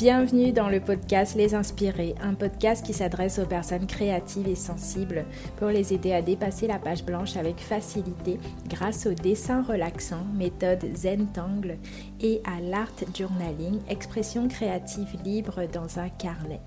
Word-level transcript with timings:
Bienvenue 0.00 0.50
dans 0.50 0.70
le 0.70 0.80
podcast 0.80 1.34
Les 1.34 1.54
Inspirés, 1.54 2.14
un 2.22 2.32
podcast 2.32 2.82
qui 2.82 2.94
s'adresse 2.94 3.38
aux 3.38 3.44
personnes 3.44 3.86
créatives 3.86 4.48
et 4.48 4.54
sensibles 4.54 5.26
pour 5.58 5.68
les 5.68 5.92
aider 5.92 6.14
à 6.14 6.22
dépasser 6.22 6.66
la 6.66 6.78
page 6.78 7.04
blanche 7.04 7.36
avec 7.36 7.58
facilité 7.58 8.38
grâce 8.66 9.04
au 9.04 9.12
dessin 9.12 9.62
relaxant, 9.62 10.24
méthode 10.34 10.86
Zentangle 10.96 11.76
et 12.18 12.40
à 12.46 12.62
l'art 12.62 12.88
journaling, 13.14 13.78
expression 13.90 14.48
créative 14.48 15.18
libre 15.22 15.66
dans 15.70 15.98
un 15.98 16.08
carnet. 16.08 16.62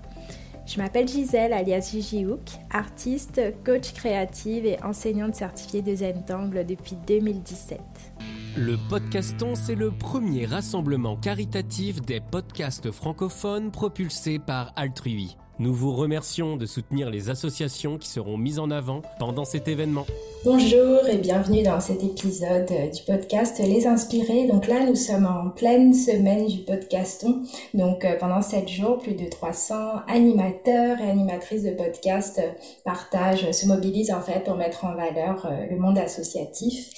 Je 0.64 0.80
m'appelle 0.80 1.08
Gisèle 1.08 1.54
alias 1.54 1.88
Gigi 1.90 2.24
Hook, 2.24 2.50
artiste, 2.70 3.40
coach 3.64 3.94
créative 3.94 4.64
et 4.64 4.80
enseignante 4.84 5.34
certifiée 5.34 5.82
de 5.82 5.96
Zentangle 5.96 6.64
depuis 6.64 6.96
2017. 7.04 7.80
Le 8.56 8.76
Podcaston, 8.88 9.56
c'est 9.56 9.74
le 9.74 9.90
premier 9.90 10.46
rassemblement 10.46 11.16
caritatif 11.16 12.00
des 12.00 12.20
podcasts 12.20 12.92
francophones 12.92 13.72
propulsés 13.72 14.38
par 14.38 14.72
Altrui. 14.76 15.36
Nous 15.58 15.74
vous 15.74 15.92
remercions 15.92 16.56
de 16.56 16.64
soutenir 16.64 17.10
les 17.10 17.30
associations 17.30 17.98
qui 17.98 18.08
seront 18.08 18.36
mises 18.36 18.60
en 18.60 18.70
avant 18.70 19.02
pendant 19.18 19.44
cet 19.44 19.66
événement. 19.66 20.06
Bonjour 20.44 21.08
et 21.08 21.16
bienvenue 21.16 21.64
dans 21.64 21.80
cet 21.80 22.04
épisode 22.04 22.70
du 22.92 23.02
podcast 23.04 23.58
Les 23.58 23.88
Inspirés. 23.88 24.46
Donc 24.46 24.68
là, 24.68 24.86
nous 24.86 24.94
sommes 24.94 25.26
en 25.26 25.50
pleine 25.50 25.92
semaine 25.92 26.46
du 26.46 26.58
podcaston. 26.58 27.42
Donc 27.72 28.04
euh, 28.04 28.16
pendant 28.20 28.40
sept 28.40 28.68
jours, 28.68 28.98
plus 28.98 29.14
de 29.14 29.28
300 29.28 30.02
animateurs 30.06 31.00
et 31.00 31.10
animatrices 31.10 31.64
de 31.64 31.72
podcasts 31.72 32.40
partagent, 32.84 33.50
se 33.50 33.66
mobilisent 33.66 34.12
en 34.12 34.20
fait 34.20 34.44
pour 34.44 34.54
mettre 34.54 34.84
en 34.84 34.94
valeur 34.94 35.44
euh, 35.46 35.66
le 35.70 35.76
monde 35.76 35.98
associatif 35.98 36.92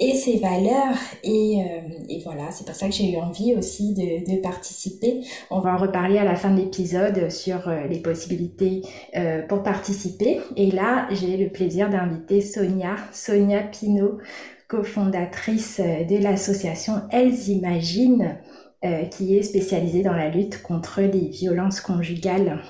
et 0.00 0.14
ses 0.14 0.38
valeurs. 0.38 0.96
Et, 1.22 1.62
euh, 1.62 2.04
et 2.08 2.20
voilà, 2.24 2.50
c'est 2.50 2.66
pour 2.66 2.74
ça 2.74 2.88
que 2.88 2.94
j'ai 2.94 3.12
eu 3.12 3.16
envie 3.18 3.54
aussi 3.54 3.94
de, 3.94 4.34
de, 4.34 4.40
participer. 4.40 5.20
On 5.50 5.60
va 5.60 5.74
en 5.74 5.76
reparler 5.76 6.18
à 6.18 6.24
la 6.24 6.34
fin 6.34 6.50
de 6.50 6.60
l'épisode 6.60 7.30
sur 7.30 7.68
euh, 7.68 7.86
les 7.86 8.00
possibilités 8.00 8.82
euh, 9.16 9.42
pour 9.42 9.62
participer. 9.62 10.40
Et 10.56 10.70
là, 10.70 11.06
j'ai 11.12 11.36
le 11.36 11.50
plaisir 11.50 11.90
d'inviter 11.90 12.40
Sonia, 12.40 12.96
Sonia 13.12 13.62
Pinault, 13.62 14.18
cofondatrice 14.66 15.80
de 15.80 16.22
l'association 16.22 17.02
Elles 17.10 17.48
Imaginent, 17.48 18.38
euh, 18.82 19.04
qui 19.04 19.36
est 19.36 19.42
spécialisée 19.42 20.02
dans 20.02 20.14
la 20.14 20.30
lutte 20.30 20.62
contre 20.62 21.02
les 21.02 21.28
violences 21.28 21.82
conjugales 21.82 22.62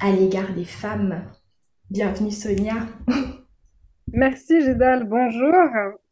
à 0.00 0.10
l'égard 0.10 0.54
des 0.54 0.64
femmes. 0.64 1.22
Bienvenue 1.90 2.30
Sonia. 2.30 2.86
Merci 4.12 4.62
Gédal, 4.62 5.04
bonjour 5.04 5.54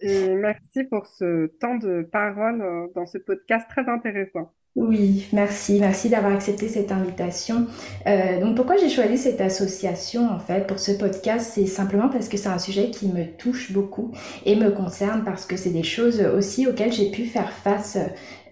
et 0.01 0.35
merci 0.35 0.85
pour 0.85 1.07
ce 1.07 1.47
temps 1.61 1.77
de 1.77 2.09
parole 2.11 2.61
euh, 2.61 2.87
dans 2.95 3.07
ce 3.07 3.19
podcast 3.19 3.67
très 3.69 3.89
intéressant. 3.89 4.53
Oui, 4.75 5.27
merci, 5.33 5.79
merci 5.81 6.11
d'avoir 6.11 6.35
accepté 6.35 6.69
cette 6.69 6.93
invitation. 6.93 7.67
Euh, 8.07 8.41
donc 8.41 8.57
pourquoi 8.57 8.77
j'ai 8.77 8.91
choisi 8.91 9.17
cette 9.17 9.41
association 9.41 10.29
en 10.29 10.39
fait 10.39 10.67
pour 10.67 10.79
ce 10.79 10.93
podcast, 10.93 11.53
c'est 11.55 11.67
simplement 11.67 12.11
parce 12.11 12.29
que 12.29 12.37
c'est 12.37 12.51
un 12.51 12.59
sujet 12.59 12.91
qui 12.91 13.09
me 13.09 13.25
touche 13.39 13.73
beaucoup 13.73 14.13
et 14.45 14.55
me 14.55 14.71
concerne 14.71 15.25
parce 15.25 15.47
que 15.47 15.57
c'est 15.57 15.71
des 15.71 15.83
choses 15.83 16.21
aussi 16.21 16.67
auxquelles 16.67 16.93
j'ai 16.93 17.11
pu 17.11 17.25
faire 17.25 17.51
face 17.51 17.97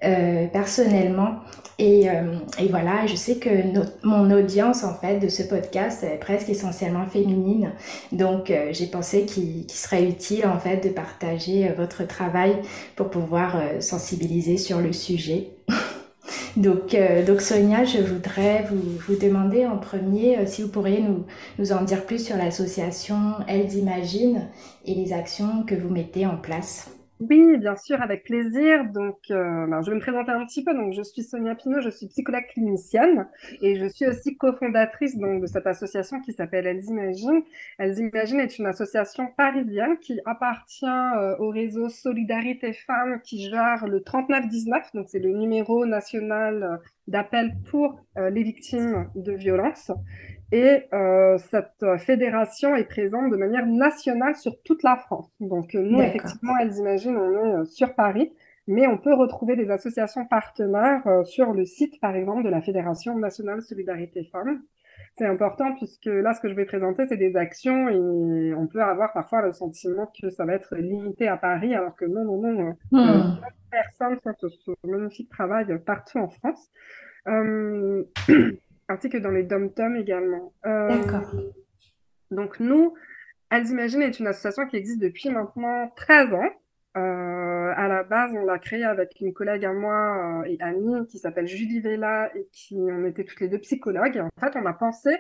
euh, 0.05 0.47
personnellement 0.47 1.41
et, 1.79 2.09
euh, 2.09 2.37
et, 2.59 2.69
voilà, 2.69 3.07
je 3.07 3.17
sais 3.17 3.37
que 3.37 3.51
mon 4.05 4.31
audience 4.31 4.85
en 4.85 4.95
fait 4.95 5.19
de 5.19 5.29
ce 5.29 5.43
podcast 5.43 6.05
est 6.05 6.19
presque 6.19 6.49
essentiellement 6.49 7.07
féminine, 7.07 7.73
donc 8.13 8.51
euh, 8.51 8.69
j'ai 8.71 8.87
pensé 8.87 9.25
qu'il 9.25 9.69
serait 9.69 10.05
utile 10.05 10.47
en 10.47 10.59
fait 10.61 10.85
de 10.85 10.91
partager 10.91 11.69
euh, 11.69 11.73
votre 11.77 12.07
travail 12.07 12.57
pour 12.95 13.11
pouvoir 13.11 13.57
euh, 13.57 13.81
sensibiliser 13.81 14.57
sur 14.57 14.81
le 14.81 14.93
sujet. 14.93 15.51
donc, 16.57 16.95
euh, 16.95 17.25
donc 17.25 17.41
Sonia, 17.41 17.85
je 17.85 17.99
voudrais 17.99 18.67
vous, 18.71 18.99
vous 19.09 19.17
demander 19.17 19.67
en 19.67 19.77
premier 19.77 20.47
si 20.47 20.63
vous 20.63 20.69
pourriez 20.69 21.01
nous, 21.01 21.25
nous 21.59 21.73
en 21.73 21.83
dire 21.83 22.07
plus 22.07 22.25
sur 22.25 22.37
l'association 22.37 23.17
Elles 23.49 23.75
Imaginent 23.75 24.47
et 24.85 24.95
les 24.95 25.13
actions 25.13 25.65
que 25.67 25.75
vous 25.75 25.89
mettez 25.89 26.25
en 26.25 26.37
place. 26.37 26.94
Oui, 27.21 27.57
bien 27.59 27.77
sûr, 27.77 28.03
avec 28.03 28.25
plaisir. 28.25 28.85
Donc, 28.93 29.19
euh, 29.31 29.67
ben, 29.69 29.81
je 29.83 29.91
vais 29.91 29.97
me 29.97 30.01
présenter 30.01 30.33
un 30.33 30.45
petit 30.45 30.65
peu. 30.65 30.75
Donc, 30.75 30.93
je 30.93 31.03
suis 31.03 31.23
Sonia 31.23 31.55
Pinault, 31.55 31.81
je 31.81 31.89
suis 31.89 32.09
psychologue 32.09 32.47
clinicienne 32.53 33.29
et 33.63 33.77
je 33.77 33.87
suis 33.87 34.07
aussi 34.07 34.37
cofondatrice 34.37 35.17
donc 35.17 35.41
de 35.41 35.47
cette 35.47 35.67
association 35.67 36.21
qui 36.21 36.33
s'appelle 36.33 36.67
Elles 36.67 36.85
Imaginent. 36.85 37.43
Elles 37.79 37.99
Imaginent 37.99 38.41
est 38.41 38.59
une 38.59 38.67
association 38.67 39.29
parisienne 39.37 39.97
qui 40.01 40.19
appartient 40.27 40.87
euh, 40.87 41.37
au 41.39 41.51
réseau 41.51 41.89
Solidarité 41.89 42.73
Femmes 42.73 43.21
qui 43.23 43.49
gère 43.49 43.87
le 43.87 44.03
3919. 44.03 44.93
Donc, 44.95 45.07
c'est 45.09 45.21
le 45.21 45.31
numéro 45.31 45.87
national 45.87 46.63
euh, 46.63 46.77
d'appel 47.07 47.55
pour 47.71 48.01
les 48.17 48.43
victimes 48.43 49.11
de 49.15 49.33
violences. 49.33 49.91
Et 50.55 50.85
euh, 50.93 51.37
cette 51.51 51.85
fédération 51.99 52.77
est 52.77 52.85
présente 52.85 53.29
de 53.33 53.37
manière 53.37 53.67
nationale 53.67 54.37
sur 54.37 54.63
toute 54.63 54.85
la 54.85 54.95
France. 54.95 55.29
Donc 55.41 55.75
euh, 55.75 55.83
nous, 55.83 56.01
effectivement, 56.01 56.57
elles 56.63 56.77
imaginent, 56.77 57.17
on 57.17 57.33
est 57.33 57.55
euh, 57.55 57.65
sur 57.65 57.93
Paris, 57.97 58.33
mais 58.69 58.87
on 58.87 58.97
peut 58.97 59.15
retrouver 59.15 59.57
des 59.57 59.73
associations 59.73 60.27
partenaires 60.27 61.05
euh, 61.09 61.25
sur 61.25 61.53
le 61.53 61.65
site, 61.65 62.01
par 62.01 62.15
exemple, 62.15 62.45
de 62.45 62.51
la 62.51 62.63
Fédération 62.63 63.19
nationale 63.19 63.63
Solidarité 63.63 64.29
Femmes. 64.31 64.63
C'est 65.19 65.27
important 65.27 65.75
puisque 65.75 66.07
là, 66.07 66.35
ce 66.35 66.41
que 66.41 66.49
je 66.49 66.55
vais 66.55 66.67
présenter, 66.67 67.09
c'est 67.09 67.17
des 67.17 67.35
actions 67.35 67.89
et 67.89 68.55
on 68.55 68.69
peut 68.69 68.83
avoir 68.83 69.13
parfois 69.13 69.43
le 69.43 69.53
sentiment 69.53 70.09
que 70.21 70.31
ça 70.31 70.45
va 70.45 70.55
être 70.55 70.77
limité 70.77 71.27
à 71.27 71.37
Paris, 71.37 71.75
alors 71.75 71.97
que 71.97 72.05
non, 72.05 72.25
non, 72.25 72.53
non, 72.53 72.77
mmh. 72.93 73.41
personnes 73.73 74.21
font 74.23 74.35
ce 74.39 74.71
magnifique 74.87 75.31
travail 75.31 75.67
partout 75.85 76.19
en 76.19 76.29
France. 76.29 76.71
Euh, 77.27 78.05
ainsi 78.89 79.09
que 79.09 79.19
dans 79.19 79.31
les 79.31 79.43
dom-toms 79.43 79.97
également. 79.97 80.53
Euh, 80.67 80.89
D'accord. 80.89 81.31
Donc 82.31 82.61
nous, 82.61 82.95
Elles 83.51 83.69
Imaginent 83.69 84.03
est 84.03 84.19
une 84.19 84.27
association 84.27 84.67
qui 84.67 84.77
existe 84.77 85.01
depuis 85.01 85.31
maintenant 85.31 85.91
13 85.97 86.35
ans. 86.35 86.51
Euh, 86.97 87.73
à 87.77 87.89
la 87.89 88.05
base, 88.05 88.33
on 88.35 88.45
l'a 88.45 88.59
créée 88.59 88.85
avec 88.85 89.21
une 89.21 89.33
collègue 89.33 89.65
à 89.65 89.73
moi 89.73 90.43
euh, 90.43 90.49
et 90.49 90.57
amie 90.61 91.07
qui 91.09 91.19
s'appelle 91.19 91.49
Julie 91.49 91.81
Vella 91.81 92.31
et 92.37 92.47
qui 92.53 92.77
on 92.79 93.05
était 93.05 93.25
toutes 93.25 93.41
les 93.41 93.49
deux 93.49 93.59
psychologues. 93.59 94.17
Et 94.17 94.21
en 94.21 94.29
fait, 94.39 94.57
on 94.57 94.65
a 94.65 94.73
pensé 94.73 95.11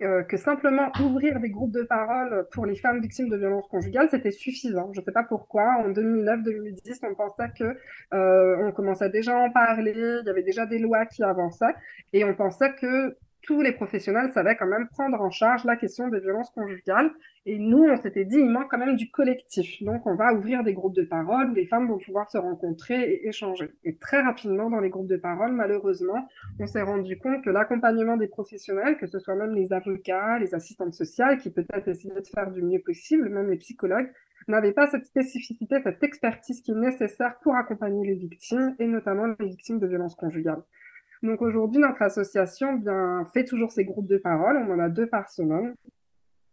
euh, 0.00 0.22
que 0.22 0.36
simplement 0.36 0.90
ouvrir 1.00 1.38
des 1.38 1.50
groupes 1.50 1.72
de 1.72 1.82
parole 1.82 2.46
pour 2.52 2.66
les 2.66 2.76
femmes 2.76 3.00
victimes 3.00 3.28
de 3.28 3.36
violences 3.36 3.68
conjugales, 3.68 4.08
c'était 4.10 4.30
suffisant. 4.30 4.90
Je 4.92 5.00
ne 5.00 5.04
sais 5.04 5.12
pas 5.12 5.22
pourquoi. 5.22 5.64
En 5.84 5.90
2009-2010, 5.90 7.00
on 7.02 7.14
pensait 7.14 7.50
que 7.56 7.76
euh, 8.14 8.66
on 8.66 8.72
commençait 8.72 9.10
déjà 9.10 9.36
à 9.36 9.40
en 9.46 9.50
parler, 9.50 9.92
il 9.94 10.26
y 10.26 10.30
avait 10.30 10.42
déjà 10.42 10.66
des 10.66 10.78
lois 10.78 11.06
qui 11.06 11.22
avançaient, 11.22 11.74
et 12.12 12.24
on 12.24 12.34
pensait 12.34 12.74
que 12.74 13.16
tous 13.42 13.60
les 13.60 13.72
professionnels 13.72 14.30
savaient 14.32 14.56
quand 14.56 14.66
même 14.66 14.88
prendre 14.88 15.20
en 15.20 15.30
charge 15.30 15.64
la 15.64 15.76
question 15.76 16.08
des 16.08 16.20
violences 16.20 16.50
conjugales. 16.50 17.10
Et 17.44 17.58
nous, 17.58 17.82
on 17.82 17.96
s'était 17.96 18.24
dit, 18.24 18.36
il 18.36 18.48
manque 18.48 18.70
quand 18.70 18.78
même 18.78 18.94
du 18.94 19.10
collectif. 19.10 19.82
Donc, 19.82 20.06
on 20.06 20.14
va 20.14 20.32
ouvrir 20.32 20.62
des 20.62 20.74
groupes 20.74 20.94
de 20.94 21.02
parole 21.02 21.50
où 21.50 21.54
les 21.54 21.66
femmes 21.66 21.88
vont 21.88 21.98
pouvoir 21.98 22.30
se 22.30 22.38
rencontrer 22.38 23.00
et 23.02 23.28
échanger. 23.28 23.70
Et 23.84 23.96
très 23.96 24.20
rapidement, 24.22 24.70
dans 24.70 24.80
les 24.80 24.90
groupes 24.90 25.08
de 25.08 25.16
parole, 25.16 25.52
malheureusement, 25.52 26.28
on 26.60 26.66
s'est 26.66 26.82
rendu 26.82 27.18
compte 27.18 27.42
que 27.42 27.50
l'accompagnement 27.50 28.16
des 28.16 28.28
professionnels, 28.28 28.96
que 28.96 29.06
ce 29.06 29.18
soit 29.18 29.34
même 29.34 29.54
les 29.54 29.72
avocats, 29.72 30.38
les 30.38 30.54
assistantes 30.54 30.94
sociales, 30.94 31.38
qui 31.38 31.50
peut-être 31.50 31.88
essayaient 31.88 32.14
de 32.14 32.26
faire 32.26 32.50
du 32.52 32.62
mieux 32.62 32.80
possible, 32.80 33.28
même 33.28 33.50
les 33.50 33.58
psychologues, 33.58 34.10
n'avaient 34.48 34.72
pas 34.72 34.86
cette 34.88 35.06
spécificité, 35.06 35.76
cette 35.82 36.02
expertise 36.02 36.60
qui 36.60 36.72
est 36.72 36.76
nécessaire 36.76 37.36
pour 37.42 37.54
accompagner 37.54 38.06
les 38.06 38.14
victimes, 38.14 38.74
et 38.78 38.86
notamment 38.86 39.26
les 39.38 39.46
victimes 39.46 39.78
de 39.78 39.86
violences 39.86 40.14
conjugales. 40.14 40.62
Donc 41.22 41.40
aujourd'hui, 41.40 41.80
notre 41.80 42.02
association 42.02 42.74
bien, 42.74 43.26
fait 43.32 43.44
toujours 43.44 43.70
ces 43.70 43.84
groupes 43.84 44.08
de 44.08 44.18
parole. 44.18 44.56
On 44.56 44.72
en 44.72 44.78
a 44.78 44.88
deux 44.88 45.06
par 45.06 45.30
semaine. 45.30 45.74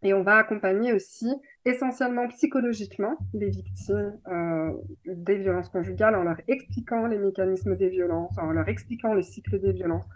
Et 0.02 0.14
on 0.14 0.22
va 0.22 0.36
accompagner 0.36 0.94
aussi 0.94 1.30
essentiellement 1.66 2.26
psychologiquement 2.28 3.18
les 3.34 3.50
victimes 3.50 4.18
euh, 4.28 4.72
des 5.04 5.36
violences 5.36 5.68
conjugales 5.68 6.14
en 6.14 6.22
leur 6.22 6.40
expliquant 6.48 7.06
les 7.06 7.18
mécanismes 7.18 7.76
des 7.76 7.90
violences, 7.90 8.38
en 8.38 8.50
leur 8.52 8.68
expliquant 8.68 9.12
le 9.12 9.20
cycle 9.20 9.60
des 9.60 9.72
violences, 9.72 10.06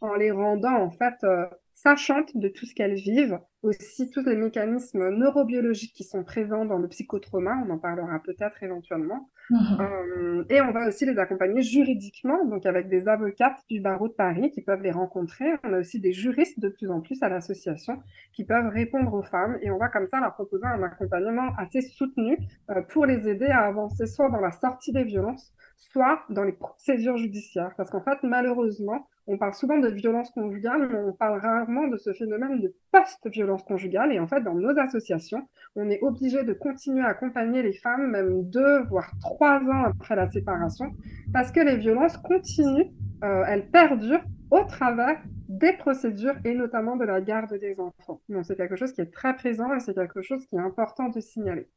en 0.00 0.14
les 0.14 0.30
rendant 0.30 0.76
en 0.76 0.90
fait 0.90 1.14
euh, 1.24 1.44
sachantes 1.74 2.36
de 2.36 2.48
tout 2.48 2.66
ce 2.66 2.74
qu'elles 2.74 2.94
vivent, 2.94 3.38
aussi 3.62 4.10
tous 4.10 4.24
les 4.24 4.36
mécanismes 4.36 5.08
neurobiologiques 5.10 5.92
qui 5.92 6.04
sont 6.04 6.22
présents 6.22 6.64
dans 6.64 6.78
le 6.78 6.86
psychotrauma, 6.88 7.64
on 7.66 7.70
en 7.70 7.78
parlera 7.78 8.20
peut-être 8.20 8.62
éventuellement, 8.62 9.28
mmh. 9.50 9.56
euh, 9.80 10.44
et 10.50 10.60
on 10.60 10.70
va 10.70 10.86
aussi 10.86 11.04
les 11.04 11.18
accompagner 11.18 11.62
juridiquement, 11.62 12.44
donc 12.44 12.64
avec 12.64 12.88
des 12.88 13.08
avocates 13.08 13.58
du 13.68 13.80
barreau 13.80 14.08
de 14.08 14.12
Paris 14.12 14.50
qui 14.52 14.62
peuvent 14.62 14.82
les 14.82 14.92
rencontrer, 14.92 15.46
on 15.64 15.72
a 15.72 15.80
aussi 15.80 15.98
des 15.98 16.12
juristes 16.12 16.60
de 16.60 16.68
plus 16.68 16.90
en 16.90 17.00
plus 17.00 17.22
à 17.22 17.28
l'association 17.28 18.00
qui 18.32 18.44
peuvent 18.44 18.68
répondre 18.68 19.12
aux 19.12 19.22
femmes, 19.22 19.58
et 19.60 19.70
on 19.70 19.78
va 19.78 19.88
comme 19.88 20.06
ça 20.06 20.20
leur 20.20 20.34
proposer 20.34 20.66
un 20.66 20.82
accompagnement 20.82 21.50
assez 21.58 21.80
soutenu 21.80 22.38
euh, 22.70 22.82
pour 22.82 23.06
les 23.06 23.28
aider 23.28 23.46
à 23.46 23.66
avancer 23.66 24.06
soit 24.06 24.30
dans 24.30 24.40
la 24.40 24.52
sortie 24.52 24.92
des 24.92 25.04
violences, 25.04 25.52
soit 25.76 26.22
dans 26.30 26.44
les 26.44 26.52
procédures 26.52 27.16
judiciaires, 27.16 27.72
parce 27.76 27.90
qu'en 27.90 28.02
fait, 28.02 28.18
malheureusement, 28.22 29.08
on 29.26 29.38
parle 29.38 29.54
souvent 29.54 29.78
de 29.78 29.88
violence 29.88 30.30
conjugale, 30.30 30.88
mais 30.90 30.98
on 30.98 31.12
parle 31.12 31.40
rarement 31.40 31.88
de 31.88 31.96
ce 31.96 32.12
phénomène 32.12 32.60
de 32.60 32.74
post-violence 32.92 33.62
conjugale. 33.62 34.12
Et 34.12 34.20
en 34.20 34.26
fait, 34.26 34.42
dans 34.42 34.54
nos 34.54 34.78
associations, 34.78 35.48
on 35.76 35.88
est 35.90 36.02
obligé 36.02 36.44
de 36.44 36.52
continuer 36.52 37.02
à 37.02 37.08
accompagner 37.08 37.62
les 37.62 37.72
femmes, 37.72 38.10
même 38.10 38.44
deux, 38.50 38.82
voire 38.84 39.10
trois 39.20 39.60
ans 39.60 39.84
après 39.84 40.16
la 40.16 40.30
séparation, 40.30 40.92
parce 41.32 41.50
que 41.50 41.60
les 41.60 41.76
violences 41.76 42.16
continuent, 42.18 42.90
euh, 43.22 43.44
elles 43.48 43.70
perdurent 43.70 44.24
au 44.50 44.62
travers 44.64 45.22
des 45.48 45.72
procédures 45.72 46.34
et 46.44 46.54
notamment 46.54 46.96
de 46.96 47.04
la 47.04 47.20
garde 47.20 47.54
des 47.58 47.80
enfants. 47.80 48.20
Donc, 48.28 48.44
c'est 48.44 48.56
quelque 48.56 48.76
chose 48.76 48.92
qui 48.92 49.00
est 49.00 49.12
très 49.12 49.34
présent 49.34 49.72
et 49.74 49.80
c'est 49.80 49.94
quelque 49.94 50.22
chose 50.22 50.46
qui 50.46 50.56
est 50.56 50.60
important 50.60 51.08
de 51.08 51.20
signaler. 51.20 51.68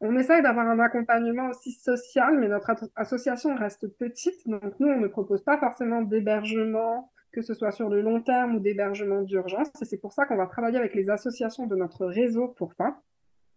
On 0.00 0.16
essaye 0.16 0.42
d'avoir 0.42 0.66
un 0.66 0.78
accompagnement 0.78 1.50
aussi 1.50 1.72
social, 1.72 2.38
mais 2.38 2.48
notre 2.48 2.72
association 2.96 3.54
reste 3.54 3.86
petite, 3.98 4.48
donc 4.48 4.80
nous, 4.80 4.88
on 4.88 4.98
ne 4.98 5.08
propose 5.08 5.44
pas 5.44 5.58
forcément 5.58 6.00
d'hébergement, 6.00 7.12
que 7.32 7.42
ce 7.42 7.52
soit 7.52 7.70
sur 7.70 7.90
le 7.90 8.00
long 8.00 8.22
terme 8.22 8.56
ou 8.56 8.60
d'hébergement 8.60 9.20
d'urgence. 9.20 9.70
Et 9.82 9.84
c'est 9.84 9.98
pour 9.98 10.12
ça 10.12 10.24
qu'on 10.24 10.36
va 10.36 10.46
travailler 10.46 10.78
avec 10.78 10.94
les 10.94 11.10
associations 11.10 11.66
de 11.66 11.76
notre 11.76 12.06
réseau 12.06 12.48
pour 12.48 12.72
ça. 12.72 12.98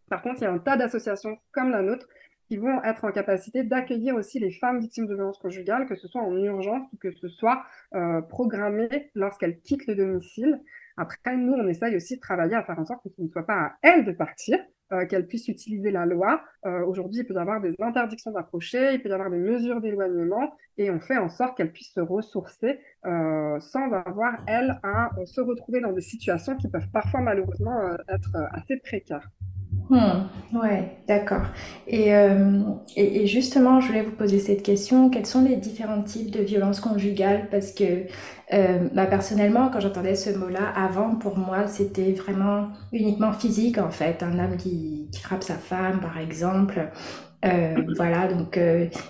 Par 0.10 0.22
contre, 0.22 0.42
il 0.42 0.44
y 0.44 0.48
a 0.48 0.52
un 0.52 0.60
tas 0.60 0.76
d'associations 0.76 1.38
comme 1.54 1.72
la 1.72 1.82
nôtre 1.82 2.08
qui 2.50 2.58
vont 2.58 2.84
être 2.84 3.06
en 3.06 3.12
capacité 3.12 3.64
d'accueillir 3.64 4.16
aussi 4.16 4.38
les 4.38 4.52
femmes 4.52 4.80
victimes 4.80 5.08
de 5.08 5.16
violences 5.16 5.40
conjugales, 5.40 5.86
que 5.88 5.96
ce 5.96 6.10
soit 6.10 6.22
en 6.22 6.36
urgence 6.36 6.86
ou 6.92 6.98
que 6.98 7.12
ce 7.12 7.30
soit 7.30 7.64
euh, 7.96 8.22
programmé 8.22 9.12
lorsqu'elles 9.16 9.60
quittent 9.62 9.88
le 9.88 9.96
domicile. 9.96 10.62
Après, 10.98 11.38
nous, 11.38 11.54
on 11.54 11.68
essaye 11.68 11.96
aussi 11.96 12.18
de 12.18 12.22
travailler 12.22 12.56
à 12.56 12.64
faire 12.64 12.78
en 12.78 12.86
sorte 12.86 13.02
que 13.02 13.10
ce 13.16 13.22
ne 13.22 13.30
soit 13.30 13.46
pas 13.46 13.54
à 13.54 13.76
elles 13.82 14.04
de 14.04 14.12
partir, 14.12 14.60
euh, 14.94 15.06
qu'elles 15.08 15.28
puissent 15.28 15.48
utiliser 15.48 15.92
la 15.92 16.06
loi. 16.06 16.42
Euh, 16.66 16.86
aujourd'hui, 16.86 17.22
il 17.22 17.26
peut 17.26 17.34
y 17.34 17.38
avoir 17.38 17.60
des 17.60 17.74
interdictions 17.80 18.32
d'approcher, 18.32 18.94
il 18.94 19.02
peut 19.02 19.10
y 19.10 19.12
avoir 19.12 19.32
des 19.32 19.38
mesures 19.38 19.82
d'éloignement, 19.82 20.56
et 20.78 20.92
on 20.92 21.00
fait 21.00 21.18
en 21.18 21.30
sorte 21.30 21.58
qu'elles 21.58 21.72
puissent 21.72 21.94
se 21.94 22.00
ressourcer 22.00 22.80
euh, 23.06 23.60
sans 23.60 23.92
avoir, 23.92 24.36
elles, 24.46 24.80
à 24.84 25.10
se 25.26 25.42
retrouver 25.42 25.82
dans 25.82 25.94
des 25.94 26.02
situations 26.02 26.56
qui 26.56 26.68
peuvent 26.68 26.90
parfois 26.94 27.22
malheureusement 27.22 27.96
être 28.08 28.36
assez 28.52 28.78
précaires. 28.78 29.30
Hmm, 29.90 30.30
ouais, 30.54 30.98
d'accord. 31.08 31.44
Et, 31.88 32.16
euh, 32.16 32.62
et, 32.96 33.24
et, 33.24 33.28
justement, 33.28 33.82
je 33.82 33.88
voulais 33.88 34.02
vous 34.02 34.16
poser 34.16 34.40
cette 34.40 34.64
question. 34.64 35.10
Quels 35.10 35.26
sont 35.26 35.42
les 35.44 35.58
différents 35.58 36.02
types 36.02 36.32
de 36.32 36.42
violences 36.42 36.80
conjugales? 36.80 37.50
Parce 37.52 37.72
que 37.74 38.08
euh, 38.54 38.90
bah, 38.94 39.06
personnellement, 39.06 39.70
quand 39.70 39.82
j'entendais 39.82 40.16
ce 40.16 40.30
mot-là, 40.32 40.70
avant, 40.76 41.16
pour 41.16 41.38
moi, 41.38 41.68
c'était 41.68 42.14
vraiment 42.14 42.70
uniquement 42.94 43.34
physique, 43.34 43.78
en 43.78 43.92
fait. 43.92 44.24
Un 44.24 44.40
homme 44.40 44.58
qui, 44.58 45.10
qui 45.12 45.22
frappe 45.22 45.44
sa 45.44 45.56
femme, 45.56 46.00
par 46.00 46.18
exemple. 46.18 46.90
Euh, 47.46 47.76
voilà, 47.98 48.28
donc 48.34 48.58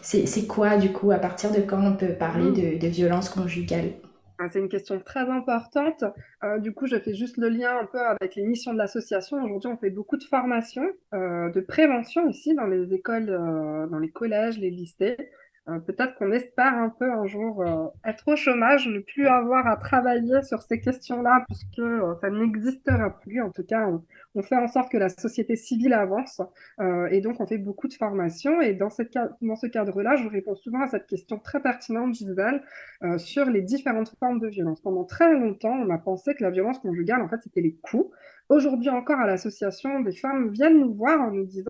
c'est 0.02 0.48
quoi, 0.48 0.78
du 0.78 0.92
coup, 0.92 1.12
à 1.12 1.20
partir 1.20 1.52
de 1.52 1.62
quand 1.62 1.82
on 1.86 1.96
peut 1.96 2.14
parler 2.16 2.52
de, 2.52 2.80
de 2.80 2.88
violence 2.88 3.30
conjugale 3.30 3.92
ah, 3.94 4.13
c'est 4.52 4.60
une 4.60 4.70
question 4.70 5.00
très 5.00 5.30
importante. 5.30 6.04
Euh, 6.44 6.60
du 6.60 6.74
coup, 6.74 6.88
je 6.88 6.98
fais 6.98 7.14
juste 7.14 7.38
le 7.38 7.50
lien 7.50 7.78
un 7.80 7.86
peu 7.86 8.00
avec 8.00 8.36
les 8.36 8.44
missions 8.44 8.74
de 8.74 8.78
l'association. 8.78 9.38
Aujourd'hui, 9.44 9.70
on 9.72 9.78
fait 9.78 9.90
beaucoup 9.90 10.18
de 10.18 10.24
formations, 10.24 10.88
euh, 11.14 11.50
de 11.50 11.60
prévention 11.62 12.28
ici 12.28 12.54
dans 12.56 12.66
les 12.66 12.94
écoles, 12.94 13.30
euh, 13.30 13.88
dans 13.88 14.00
les 14.00 14.10
collèges, 14.10 14.58
les 14.58 14.70
lycées. 14.70 15.18
Peut-être 15.66 16.16
qu'on 16.16 16.32
espère 16.32 16.74
un 16.74 16.90
peu 16.90 17.10
un 17.10 17.26
jour 17.26 17.64
être 18.06 18.28
au 18.28 18.36
chômage, 18.36 18.88
ne 18.88 19.00
plus 19.00 19.28
avoir 19.28 19.66
à 19.66 19.78
travailler 19.78 20.42
sur 20.44 20.62
ces 20.62 20.82
questions-là, 20.82 21.46
puisque 21.48 21.82
ça 22.22 22.30
n'existera 22.30 23.10
plus. 23.22 23.42
En 23.42 23.50
tout 23.50 23.64
cas, 23.64 23.88
on, 23.88 24.04
on 24.36 24.42
fait 24.42 24.56
en 24.56 24.68
sorte 24.68 24.92
que 24.92 24.98
la 24.98 25.10
société 25.10 25.56
civile 25.56 25.94
avance 25.94 26.42
euh, 26.80 27.08
et 27.12 27.22
donc 27.22 27.40
on 27.40 27.46
fait 27.46 27.58
beaucoup 27.58 27.88
de 27.88 27.94
formations. 27.94 28.62
Et 28.62 28.74
dans, 28.74 28.90
cette, 28.90 29.18
dans 29.42 29.56
ce 29.56 29.68
cadre-là, 29.68 30.16
je 30.16 30.28
réponds 30.28 30.56
souvent 30.56 30.82
à 30.82 30.88
cette 30.88 31.08
question 31.08 31.38
très 31.38 31.62
pertinente, 31.62 32.16
Gisèle, 32.16 32.64
euh, 33.04 33.18
sur 33.18 33.46
les 33.46 33.62
différentes 33.62 34.14
formes 34.20 34.40
de 34.40 34.48
violence. 34.48 34.82
Pendant 34.82 35.04
très 35.04 35.32
longtemps, 35.34 35.74
on 35.74 35.90
a 35.90 35.98
pensé 35.98 36.34
que 36.34 36.44
la 36.44 36.50
violence 36.50 36.80
conjugale, 36.80 37.22
en 37.22 37.30
fait, 37.30 37.42
c'était 37.44 37.62
les 37.62 37.76
coups. 37.76 38.10
Aujourd'hui 38.50 38.90
encore, 38.90 39.20
à 39.20 39.28
l'association, 39.28 40.02
des 40.02 40.16
femmes 40.16 40.52
viennent 40.52 40.80
nous 40.80 40.94
voir 40.94 41.22
en 41.22 41.32
nous 41.32 41.46
disant 41.46 41.70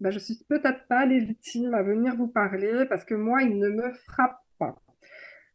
bah, 0.00 0.10
Je 0.10 0.18
suis 0.18 0.38
peut-être 0.48 0.86
pas 0.88 1.06
légitime 1.06 1.74
à 1.74 1.82
venir 1.82 2.16
vous 2.16 2.28
parler 2.28 2.86
parce 2.88 3.04
que 3.04 3.14
moi, 3.14 3.42
il 3.42 3.58
ne 3.58 3.68
me 3.68 3.92
frappe 3.92 4.38
pas. 4.58 4.76